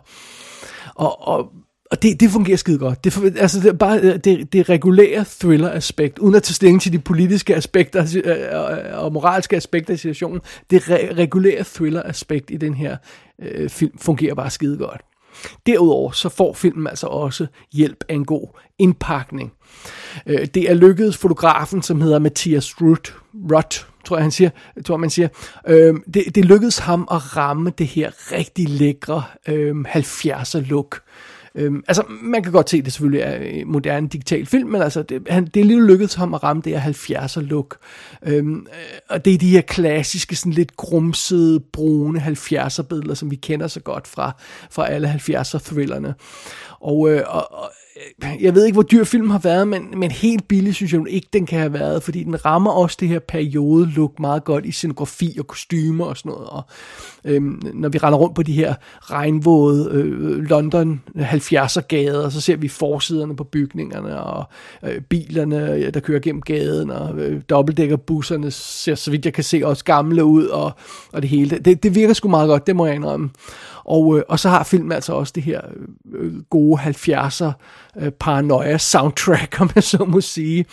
og, 0.95 1.29
og 1.29 1.53
og 1.91 2.03
det, 2.03 2.21
det 2.21 2.31
fungerer 2.31 2.57
skide 2.57 2.79
godt. 2.79 3.05
Det, 3.05 3.37
altså, 3.39 3.61
det 3.61 3.79
bare 3.79 4.01
øh, 4.01 4.17
det, 4.17 4.53
det 4.53 4.69
regulære 4.69 5.25
thriller-aspekt, 5.41 6.19
uden 6.19 6.35
at 6.35 6.43
tage 6.43 6.55
stilling 6.55 6.83
til 6.83 6.93
de 6.93 6.99
politiske 6.99 7.57
aspekter 7.57 8.21
øh, 8.25 8.37
øh, 8.37 9.05
og 9.05 9.13
moralske 9.13 9.57
aspekter 9.57 9.95
i 9.95 9.97
situationen. 9.97 10.41
Det 10.71 10.83
re- 10.83 11.15
regulære 11.15 11.65
thriller-aspekt 11.65 12.51
i 12.51 12.57
den 12.57 12.75
her 12.75 12.97
øh, 13.43 13.71
film 13.71 13.99
fungerer 13.99 14.35
bare 14.35 14.51
skide 14.51 14.79
godt. 14.79 15.01
Derudover 15.67 16.11
så 16.11 16.29
får 16.29 16.53
filmen 16.53 16.87
altså 16.87 17.07
også 17.07 17.47
hjælp 17.73 18.05
af 18.09 18.15
en 18.15 18.25
god 18.25 18.59
indpakning. 18.79 19.53
Øh, 20.27 20.47
det 20.55 20.71
er 20.71 20.75
lykkedes 20.75 21.17
fotografen, 21.17 21.83
som 21.83 22.01
hedder 22.01 22.19
Mathias 22.19 22.81
Rutt, 22.81 23.17
Rutt 23.53 23.88
tror 24.05 24.17
jeg, 24.17 24.25
han 24.25 24.31
siger, 24.31 24.51
tror 24.87 24.97
man 24.97 25.11
siger. 25.11 25.29
Øh, 25.67 25.95
det, 26.15 26.35
det 26.35 26.45
lykkedes 26.45 26.79
ham 26.79 27.09
at 27.11 27.37
ramme 27.37 27.73
det 27.79 27.87
her 27.87 28.33
rigtig 28.33 28.69
lækre 28.69 29.23
øh, 29.49 29.77
70'er 29.89 30.59
look. 30.69 31.01
Øhm, 31.55 31.85
altså, 31.89 32.03
man 32.23 32.43
kan 32.43 32.53
godt 32.53 32.71
se, 32.71 32.77
at 32.77 32.85
det 32.85 32.93
selvfølgelig 32.93 33.21
er 33.21 33.35
en 33.37 33.73
moderne 33.73 34.09
digital 34.09 34.47
film, 34.47 34.69
men 34.69 34.83
altså, 34.83 35.03
det, 35.03 35.23
han, 35.31 35.47
det 35.47 35.61
er 35.61 35.65
lige 35.65 35.87
lykkedes 35.87 36.15
ham 36.15 36.35
at 36.35 36.43
ramme 36.43 36.63
det 36.65 36.81
her 36.81 36.93
70'er 36.93 37.41
look. 37.41 37.77
Øhm, 38.23 38.55
øh, 38.57 38.99
og 39.09 39.25
det 39.25 39.35
er 39.35 39.39
de 39.39 39.51
her 39.51 39.61
klassiske, 39.61 40.37
sådan 40.37 40.53
lidt 40.53 40.77
grumsede, 40.77 41.61
brune 41.61 42.21
70'er 42.21 42.83
billeder, 42.83 43.15
som 43.15 43.31
vi 43.31 43.37
kender 43.37 43.67
så 43.67 43.81
godt 43.81 44.07
fra, 44.07 44.33
fra 44.71 44.89
alle 44.89 45.11
70'er 45.11 45.59
thrillerne. 45.59 46.15
Og, 46.81 47.11
øh, 47.11 47.23
og, 47.27 47.53
og 47.53 47.71
øh, 48.23 48.43
jeg 48.43 48.55
ved 48.55 48.65
ikke, 48.65 48.75
hvor 48.75 48.83
dyr 48.83 49.05
film 49.05 49.31
har 49.31 49.39
været, 49.39 49.69
men, 49.69 49.83
men 49.97 50.11
helt 50.11 50.49
billig 50.49 50.75
synes 50.75 50.93
jeg 50.93 51.09
ikke, 51.09 51.29
den 51.33 51.47
kan 51.47 51.59
have 51.59 51.73
været, 51.73 52.03
fordi 52.03 52.25
den 52.25 52.45
rammer 52.45 52.71
også 52.71 52.97
det 53.01 53.09
her 53.09 53.19
periode-look 53.19 54.21
meget 54.21 54.45
godt 54.45 54.67
i 54.67 54.73
scenografi 54.73 55.37
og 55.39 55.47
kostymer 55.47 56.05
og 56.05 56.17
sådan 56.17 56.33
noget. 56.33 56.49
Og, 56.49 56.63
øhm, 57.25 57.63
når 57.75 57.89
vi 57.89 57.99
render 57.99 58.19
rundt 58.19 58.35
på 58.35 58.43
de 58.43 58.53
her 58.53 58.75
regnvåde 59.01 59.89
øh, 59.93 60.31
øh 60.31 60.43
London 60.43 61.03
70'er 61.39 61.81
gader, 61.81 62.29
så 62.29 62.41
ser 62.41 62.57
vi 62.57 62.69
forsiderne 62.69 63.37
på 63.37 63.45
bygningerne 63.45 64.21
og 64.21 64.45
øh, 64.83 65.01
bilerne, 65.01 65.91
der 65.91 66.01
kører 66.01 66.21
gennem 66.21 66.43
gaden, 66.43 66.91
og 66.91 67.19
øh, 67.19 67.41
dobbeltdækkerbusserne 67.51 68.51
ser, 68.51 68.95
så 68.95 69.11
vidt 69.11 69.25
jeg 69.25 69.35
kan 69.35 69.45
se, 69.45 69.63
også 69.65 69.85
gamle 69.85 70.25
ud, 70.25 70.47
og, 70.47 70.73
og 71.13 71.23
det 71.23 71.31
hele. 71.31 71.59
Det, 71.59 71.83
det 71.83 71.95
virker 71.95 72.15
sgu 72.15 72.29
meget 72.29 72.49
godt, 72.49 72.67
det 72.67 72.77
må 72.77 72.87
jeg 72.87 72.95
indrømme. 72.95 73.31
Og, 73.85 74.19
øh, 74.19 74.25
og 74.29 74.39
så 74.39 74.49
har 74.49 74.65
filmen 74.65 74.93
altså 74.93 75.13
også 75.13 75.33
det 75.37 75.43
her 75.43 75.61
øh, 76.15 76.43
gode 76.43 76.81
70'er 76.81 77.53
øh, 78.01 78.11
paranoia 78.11 78.79
soundtrack, 78.79 79.57
om 79.61 79.71
jeg 79.75 79.83
så 79.85 80.05
må 80.05 80.21
sige. 80.21 80.65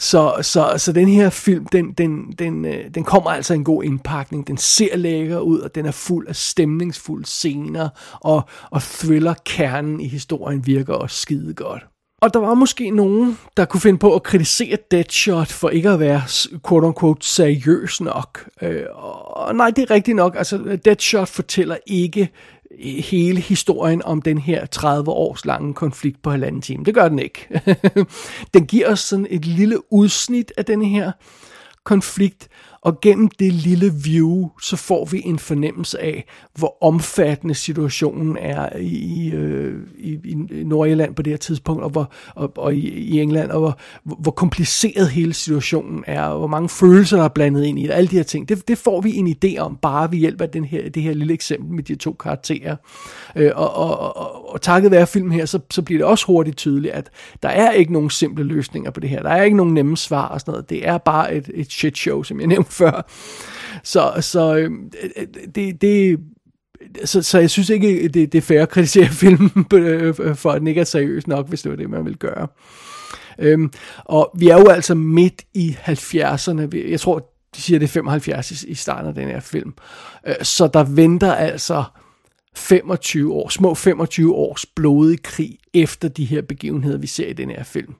Så, 0.00 0.34
så, 0.42 0.74
så 0.76 0.92
den 0.92 1.08
her 1.08 1.30
film, 1.30 1.66
den, 1.66 1.92
den, 1.92 2.32
den, 2.38 2.64
øh, 2.64 2.84
den 2.94 3.04
kommer 3.04 3.30
altså 3.30 3.54
en 3.54 3.64
god 3.64 3.84
indpakning. 3.84 4.46
Den 4.46 4.56
ser 4.56 4.96
lækker 4.96 5.38
ud, 5.38 5.58
og 5.58 5.74
den 5.74 5.86
er 5.86 5.90
fuld 5.90 6.28
af 6.28 6.36
stemningsfulde 6.36 7.26
scener, 7.26 7.88
og, 8.20 8.42
og 8.70 8.82
thriller-kernen 8.82 10.00
i 10.00 10.08
historien 10.08 10.66
virker 10.66 10.94
også 10.94 11.16
skide 11.16 11.54
godt. 11.54 11.86
Og 12.22 12.34
der 12.34 12.40
var 12.40 12.54
måske 12.54 12.90
nogen, 12.90 13.38
der 13.56 13.64
kunne 13.64 13.80
finde 13.80 13.98
på 13.98 14.14
at 14.14 14.22
kritisere 14.22 14.76
Deadshot 14.90 15.48
for 15.48 15.68
ikke 15.68 15.90
at 15.90 16.00
være 16.00 16.22
quote-unquote 16.68 17.26
seriøs 17.26 18.00
nok. 18.00 18.48
Øh, 18.62 18.82
og 19.26 19.54
nej, 19.54 19.70
det 19.70 19.82
er 19.82 19.90
rigtigt 19.90 20.16
nok. 20.16 20.34
Altså, 20.36 20.78
Deadshot 20.84 21.28
fortæller 21.28 21.76
ikke 21.86 22.28
hele 22.78 23.40
historien 23.40 24.02
om 24.04 24.22
den 24.22 24.38
her 24.38 24.66
30 24.66 25.10
års 25.10 25.44
lange 25.44 25.74
konflikt 25.74 26.22
på 26.22 26.30
halvanden 26.30 26.62
time. 26.62 26.84
Det 26.84 26.94
gør 26.94 27.08
den 27.08 27.18
ikke. 27.18 27.62
den 28.54 28.66
giver 28.66 28.92
os 28.92 29.00
sådan 29.00 29.26
et 29.30 29.44
lille 29.44 29.92
udsnit 29.92 30.52
af 30.56 30.64
den 30.64 30.82
her 30.82 31.12
konflikt, 31.84 32.48
og 32.82 33.00
gennem 33.00 33.28
det 33.28 33.52
lille 33.52 33.92
view, 34.04 34.48
så 34.62 34.76
får 34.76 35.04
vi 35.04 35.22
en 35.24 35.38
fornemmelse 35.38 36.00
af, 36.00 36.24
hvor 36.54 36.84
omfattende 36.84 37.54
situationen 37.54 38.36
er 38.40 38.78
i, 38.78 39.30
øh, 39.30 39.74
i, 39.98 40.18
i 40.24 40.34
Nordjylland 40.64 41.14
på 41.14 41.22
det 41.22 41.32
her 41.32 41.38
tidspunkt, 41.38 41.82
og, 41.82 41.90
hvor, 41.90 42.12
og, 42.34 42.52
og 42.56 42.74
i, 42.74 42.88
i 42.88 43.20
England, 43.20 43.50
og 43.50 43.60
hvor, 43.60 43.78
hvor 44.02 44.30
kompliceret 44.30 45.10
hele 45.10 45.34
situationen 45.34 46.04
er, 46.06 46.22
og 46.22 46.38
hvor 46.38 46.46
mange 46.46 46.68
følelser, 46.68 47.16
der 47.16 47.24
er 47.24 47.28
blandet 47.28 47.64
ind 47.64 47.78
i 47.78 47.82
det, 47.82 47.90
alle 47.90 48.10
de 48.10 48.16
her 48.16 48.22
ting. 48.22 48.48
Det, 48.48 48.68
det 48.68 48.78
får 48.78 49.00
vi 49.00 49.16
en 49.16 49.36
idé 49.44 49.58
om, 49.58 49.78
bare 49.82 50.10
ved 50.10 50.18
hjælp 50.18 50.40
af 50.40 50.48
den 50.48 50.64
her, 50.64 50.90
det 50.90 51.02
her 51.02 51.14
lille 51.14 51.34
eksempel 51.34 51.74
med 51.74 51.82
de 51.82 51.94
to 51.94 52.12
karakterer. 52.12 52.76
Øh, 53.36 53.50
og, 53.54 53.74
og, 53.74 54.16
og, 54.16 54.52
og 54.52 54.60
takket 54.60 54.90
være 54.90 55.06
filmen 55.06 55.32
her, 55.32 55.46
så, 55.46 55.58
så 55.70 55.82
bliver 55.82 55.98
det 55.98 56.06
også 56.06 56.26
hurtigt 56.26 56.56
tydeligt, 56.56 56.94
at 56.94 57.10
der 57.42 57.48
er 57.48 57.70
ikke 57.70 57.92
nogen 57.92 58.10
simple 58.10 58.44
løsninger 58.44 58.90
på 58.90 59.00
det 59.00 59.10
her. 59.10 59.22
Der 59.22 59.30
er 59.30 59.42
ikke 59.42 59.56
nogen 59.56 59.74
nemme 59.74 59.96
svar 59.96 60.28
og 60.28 60.40
sådan 60.40 60.52
noget. 60.52 60.70
Det 60.70 60.88
er 60.88 60.98
bare 60.98 61.34
et, 61.34 61.50
et 61.54 61.72
shit 61.72 61.98
show, 61.98 62.22
som 62.22 62.40
jeg 62.40 62.46
nævnte 62.46 62.69
før. 62.78 63.10
Så, 63.84 64.12
så 64.20 64.56
øh, 64.56 64.70
det, 65.54 65.82
det 65.82 66.20
så, 67.04 67.22
så 67.22 67.38
jeg 67.38 67.50
synes 67.50 67.70
ikke, 67.70 68.08
det, 68.08 68.32
det 68.32 68.34
er 68.34 68.42
fair 68.42 68.62
at 68.62 68.68
kritisere 68.68 69.08
filmen 69.22 69.66
øh, 69.74 70.14
for, 70.14 70.50
at 70.50 70.60
den 70.60 70.66
ikke 70.66 70.80
er 70.80 70.84
seriøs 70.84 71.26
nok, 71.26 71.48
hvis 71.48 71.62
det 71.62 71.70
var 71.70 71.76
det, 71.76 71.90
man 71.90 72.04
vil 72.04 72.16
gøre. 72.16 72.48
Øhm, 73.38 73.72
og 74.04 74.30
vi 74.38 74.48
er 74.48 74.58
jo 74.58 74.68
altså 74.68 74.94
midt 74.94 75.42
i 75.54 75.76
70'erne. 75.86 76.90
Jeg 76.90 77.00
tror, 77.00 77.30
de 77.56 77.62
siger, 77.62 77.78
det 77.78 77.86
er 77.86 77.90
75 77.90 78.62
i, 78.62 78.70
i 78.70 78.74
starten 78.74 79.08
af 79.08 79.14
den 79.14 79.28
her 79.28 79.40
film. 79.40 79.74
Øh, 80.26 80.34
så 80.42 80.66
der 80.66 80.84
venter 80.84 81.34
altså 81.34 81.84
25 82.56 83.32
år, 83.32 83.48
små 83.48 83.74
25 83.74 84.34
års 84.34 84.66
blodig 84.66 85.22
krig 85.22 85.58
efter 85.74 86.08
de 86.08 86.24
her 86.24 86.42
begivenheder, 86.42 86.98
vi 86.98 87.06
ser 87.06 87.28
i 87.28 87.32
den 87.32 87.50
her 87.50 87.62
film. 87.62 87.94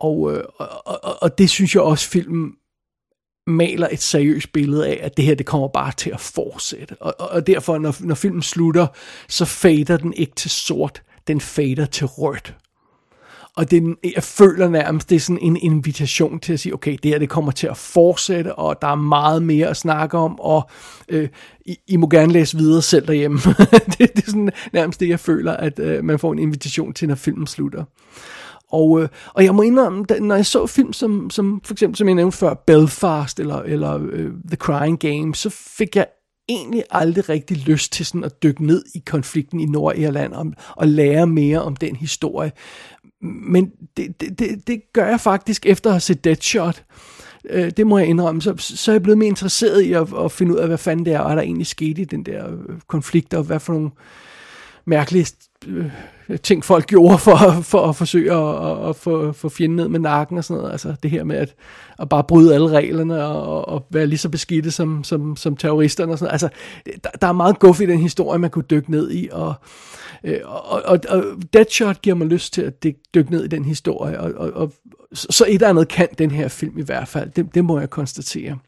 Og, 0.00 0.32
øh, 0.32 0.44
og, 0.58 0.68
og, 0.86 1.22
og 1.22 1.38
det 1.38 1.50
synes 1.50 1.74
jeg 1.74 1.82
også, 1.82 2.08
filmen 2.08 2.52
maler 3.46 3.88
et 3.92 4.02
seriøst 4.02 4.52
billede 4.52 4.88
af, 4.88 5.00
at 5.02 5.16
det 5.16 5.24
her 5.24 5.34
det 5.34 5.46
kommer 5.46 5.68
bare 5.68 5.92
til 5.96 6.10
at 6.10 6.20
fortsætte. 6.20 6.96
Og, 7.02 7.30
og 7.30 7.46
derfor, 7.46 7.78
når, 7.78 7.96
når 8.00 8.14
filmen 8.14 8.42
slutter, 8.42 8.86
så 9.28 9.44
fader 9.44 9.96
den 9.96 10.12
ikke 10.12 10.34
til 10.36 10.50
sort, 10.50 11.02
den 11.28 11.40
fader 11.40 11.86
til 11.86 12.06
rødt. 12.06 12.54
Og 13.56 13.70
det, 13.70 13.96
jeg 14.14 14.22
føler 14.22 14.68
nærmest, 14.68 15.10
det 15.10 15.16
er 15.16 15.20
sådan 15.20 15.42
en 15.42 15.56
invitation 15.56 16.40
til 16.40 16.52
at 16.52 16.60
sige, 16.60 16.74
okay, 16.74 16.96
det 17.02 17.10
her 17.10 17.18
det 17.18 17.28
kommer 17.28 17.52
til 17.52 17.66
at 17.66 17.76
fortsætte, 17.76 18.54
og 18.54 18.82
der 18.82 18.88
er 18.88 18.94
meget 18.94 19.42
mere 19.42 19.68
at 19.68 19.76
snakke 19.76 20.18
om, 20.18 20.40
og 20.40 20.70
øh, 21.08 21.28
I, 21.66 21.76
I 21.86 21.96
må 21.96 22.08
gerne 22.08 22.32
læse 22.32 22.56
videre 22.56 22.82
selv 22.82 23.06
derhjemme. 23.06 23.38
det, 23.98 23.98
det 23.98 24.18
er 24.26 24.30
sådan 24.30 24.50
nærmest 24.72 25.00
det, 25.00 25.08
jeg 25.08 25.20
føler, 25.20 25.52
at 25.52 25.78
øh, 25.78 26.04
man 26.04 26.18
får 26.18 26.32
en 26.32 26.38
invitation 26.38 26.92
til, 26.92 27.08
når 27.08 27.14
filmen 27.14 27.46
slutter. 27.46 27.84
Og, 28.72 29.02
øh, 29.02 29.08
og 29.34 29.44
jeg 29.44 29.54
må 29.54 29.62
indrømme, 29.62 30.04
da, 30.04 30.18
når 30.18 30.34
jeg 30.34 30.46
så 30.46 30.66
film 30.66 30.92
som, 30.92 31.30
som 31.30 31.60
for 31.64 31.74
eksempel, 31.74 31.96
som 31.96 32.08
jeg 32.08 32.14
nævnte 32.14 32.36
før, 32.36 32.54
Belfast 32.54 33.40
eller, 33.40 33.62
eller 33.62 34.00
øh, 34.10 34.30
The 34.48 34.56
Crying 34.56 34.98
Game, 34.98 35.34
så 35.34 35.50
fik 35.50 35.96
jeg 35.96 36.06
egentlig 36.48 36.84
aldrig 36.90 37.28
rigtig 37.28 37.56
lyst 37.56 37.92
til 37.92 38.06
sådan 38.06 38.24
at 38.24 38.42
dykke 38.42 38.66
ned 38.66 38.84
i 38.94 39.02
konflikten 39.06 39.60
i 39.60 39.66
Nordirland 39.66 40.32
og, 40.32 40.52
og 40.76 40.88
lære 40.88 41.26
mere 41.26 41.62
om 41.62 41.76
den 41.76 41.96
historie. 41.96 42.52
Men 43.22 43.72
det, 43.96 44.20
det, 44.20 44.38
det, 44.38 44.66
det 44.66 44.82
gør 44.92 45.06
jeg 45.06 45.20
faktisk 45.20 45.66
efter 45.66 45.90
at 45.90 45.94
have 45.94 46.00
set 46.00 46.24
Deadshot. 46.24 46.84
Øh, 47.50 47.70
det 47.70 47.86
må 47.86 47.98
jeg 47.98 48.06
indrømme. 48.06 48.42
Så, 48.42 48.54
så 48.58 48.90
er 48.90 48.94
jeg 48.94 49.02
blevet 49.02 49.18
mere 49.18 49.28
interesseret 49.28 49.80
i 49.80 49.92
at, 49.92 50.08
at 50.24 50.32
finde 50.32 50.52
ud 50.52 50.58
af, 50.58 50.66
hvad 50.66 50.78
fanden 50.78 51.06
det 51.06 51.12
er, 51.12 51.20
og 51.20 51.36
der 51.36 51.42
egentlig 51.42 51.66
skete 51.66 52.02
i 52.02 52.04
den 52.04 52.22
der 52.22 52.52
øh, 52.52 52.80
konflikt, 52.86 53.34
og 53.34 53.44
hvad 53.44 53.60
for 53.60 53.72
nogle 53.72 53.90
mærkelige 54.84 55.26
øh, 55.66 55.90
ting, 56.38 56.64
folk 56.64 56.86
gjorde 56.86 57.18
for, 57.18 57.60
for 57.62 57.86
at 57.86 57.96
forsøge 57.96 58.32
at, 58.32 58.70
at, 58.70 58.88
at 58.88 58.96
få, 58.96 59.32
få 59.32 59.48
fjenden 59.48 59.76
ned 59.76 59.88
med 59.88 60.00
nakken 60.00 60.38
og 60.38 60.44
sådan 60.44 60.58
noget. 60.58 60.72
Altså 60.72 60.94
det 61.02 61.10
her 61.10 61.24
med 61.24 61.36
at, 61.36 61.54
at 61.98 62.08
bare 62.08 62.24
bryde 62.24 62.54
alle 62.54 62.68
reglerne 62.68 63.24
og, 63.24 63.68
og 63.68 63.86
være 63.90 64.06
lige 64.06 64.18
så 64.18 64.28
beskidte 64.28 64.70
som, 64.70 65.04
som, 65.04 65.36
som 65.36 65.56
terroristerne 65.56 66.12
og 66.12 66.18
sådan 66.18 66.26
noget. 66.26 66.42
Altså 66.42 66.48
der, 67.04 67.10
der 67.20 67.26
er 67.26 67.32
meget 67.32 67.58
guff 67.58 67.80
i 67.80 67.86
den 67.86 67.98
historie, 67.98 68.38
man 68.38 68.50
kunne 68.50 68.64
dykke 68.70 68.90
ned 68.90 69.10
i, 69.10 69.24
øh, 69.24 69.32
og, 69.32 69.54
og, 70.44 70.82
og, 70.84 71.00
og 71.08 71.24
Deadshot 71.52 72.02
giver 72.02 72.16
mig 72.16 72.26
lyst 72.26 72.52
til 72.52 72.62
at 72.62 72.84
dykke 73.14 73.30
ned 73.30 73.44
i 73.44 73.48
den 73.48 73.64
historie, 73.64 74.20
og, 74.20 74.32
og, 74.36 74.50
og 74.50 74.72
så 75.12 75.44
et 75.48 75.54
eller 75.54 75.68
andet 75.68 75.88
kan 75.88 76.08
den 76.18 76.30
her 76.30 76.48
film 76.48 76.78
i 76.78 76.82
hvert 76.82 77.08
fald, 77.08 77.30
det, 77.30 77.54
det 77.54 77.64
må 77.64 77.78
jeg 77.78 77.90
konstatere. 77.90 78.58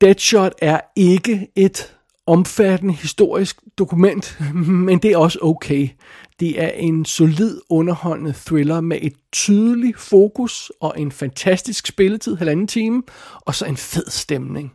Deadshot 0.00 0.52
er 0.62 0.80
ikke 0.96 1.48
et 1.56 1.95
omfattende 2.26 2.94
historisk 2.94 3.60
dokument, 3.78 4.38
men 4.86 4.98
det 4.98 5.12
er 5.12 5.18
også 5.18 5.38
okay. 5.42 5.88
Det 6.40 6.62
er 6.62 6.68
en 6.68 7.04
solid 7.04 7.60
underholdende 7.68 8.34
thriller 8.46 8.80
med 8.80 8.98
et 9.02 9.14
tydeligt 9.32 10.00
fokus 10.00 10.72
og 10.80 10.94
en 10.96 11.12
fantastisk 11.12 11.86
spilletid, 11.86 12.36
halvanden 12.36 12.66
time, 12.66 13.02
og 13.40 13.54
så 13.54 13.66
en 13.66 13.76
fed 13.76 14.10
stemning. 14.10 14.72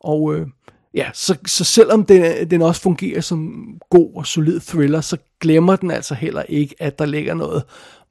Og 0.00 0.34
øh, 0.34 0.46
ja, 0.94 1.10
så, 1.14 1.38
så 1.46 1.64
selvom 1.64 2.04
den, 2.04 2.50
den 2.50 2.62
også 2.62 2.80
fungerer 2.80 3.20
som 3.20 3.66
god 3.90 4.10
og 4.14 4.26
solid 4.26 4.60
thriller, 4.60 5.00
så 5.00 5.16
glemmer 5.40 5.76
den 5.76 5.90
altså 5.90 6.14
heller 6.14 6.42
ikke, 6.42 6.74
at 6.78 6.98
der 6.98 7.06
ligger 7.06 7.34
noget 7.34 7.62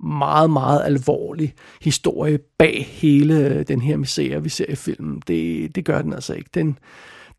meget, 0.03 0.49
meget 0.49 0.81
alvorlig 0.85 1.53
historie 1.81 2.39
bag 2.57 2.85
hele 2.89 3.37
øh, 3.37 3.67
den 3.67 3.81
her 3.81 3.97
misære, 3.97 4.43
vi 4.43 4.49
ser 4.49 4.65
i 4.69 4.75
filmen. 4.75 5.21
Det, 5.27 5.75
det 5.75 5.85
gør 5.85 6.01
den 6.01 6.13
altså 6.13 6.33
ikke. 6.33 6.49
Den, 6.53 6.77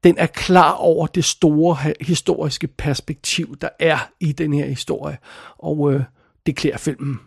den 0.07 0.19
er 0.19 0.27
klar 0.27 0.73
over 0.73 1.07
det 1.07 1.25
store 1.25 1.77
historiske 2.01 2.67
perspektiv, 2.67 3.57
der 3.61 3.69
er 3.81 3.99
i 4.21 4.33
den 4.33 4.53
her 4.53 4.67
historie, 4.67 5.19
og 5.59 5.93
øh, 5.93 6.03
det 6.47 6.57
klæder 6.57 6.79
filmen. 6.79 7.21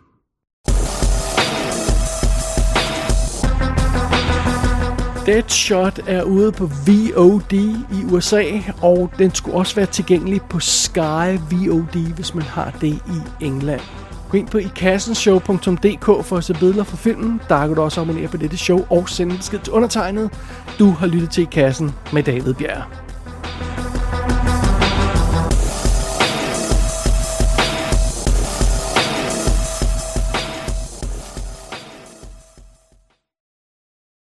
Deadshot 5.26 5.98
er 6.08 6.22
ude 6.22 6.52
på 6.52 6.66
VOD 6.66 7.52
i 7.92 8.12
USA, 8.12 8.44
og 8.82 9.10
den 9.18 9.34
skulle 9.34 9.56
også 9.56 9.76
være 9.76 9.86
tilgængelig 9.86 10.40
på 10.50 10.60
Sky 10.60 11.38
VOD, 11.50 12.14
hvis 12.14 12.34
man 12.34 12.44
har 12.44 12.78
det 12.80 12.94
i 12.94 13.44
England. 13.44 13.80
Gå 14.30 14.38
ind 14.38 14.48
på 14.48 14.58
ikassenshow.dk 14.58 16.04
for 16.04 16.36
at 16.36 16.44
se 16.44 16.54
billeder 16.54 16.84
fra 16.84 16.96
filmen. 16.96 17.40
Der 17.48 17.66
kan 17.66 17.76
du 17.76 17.82
også 17.82 18.00
abonnere 18.00 18.28
på 18.28 18.36
dette 18.36 18.56
show 18.56 18.86
og 18.90 19.08
sende 19.08 19.36
besked 19.36 19.58
til 19.58 19.72
undertegnet. 19.72 20.30
Du 20.78 20.90
har 20.90 21.06
lyttet 21.06 21.30
til 21.30 21.42
I 21.42 21.48
Kassen 21.52 21.94
med 22.12 22.22
David 22.22 22.54
Bjerg. 22.54 23.09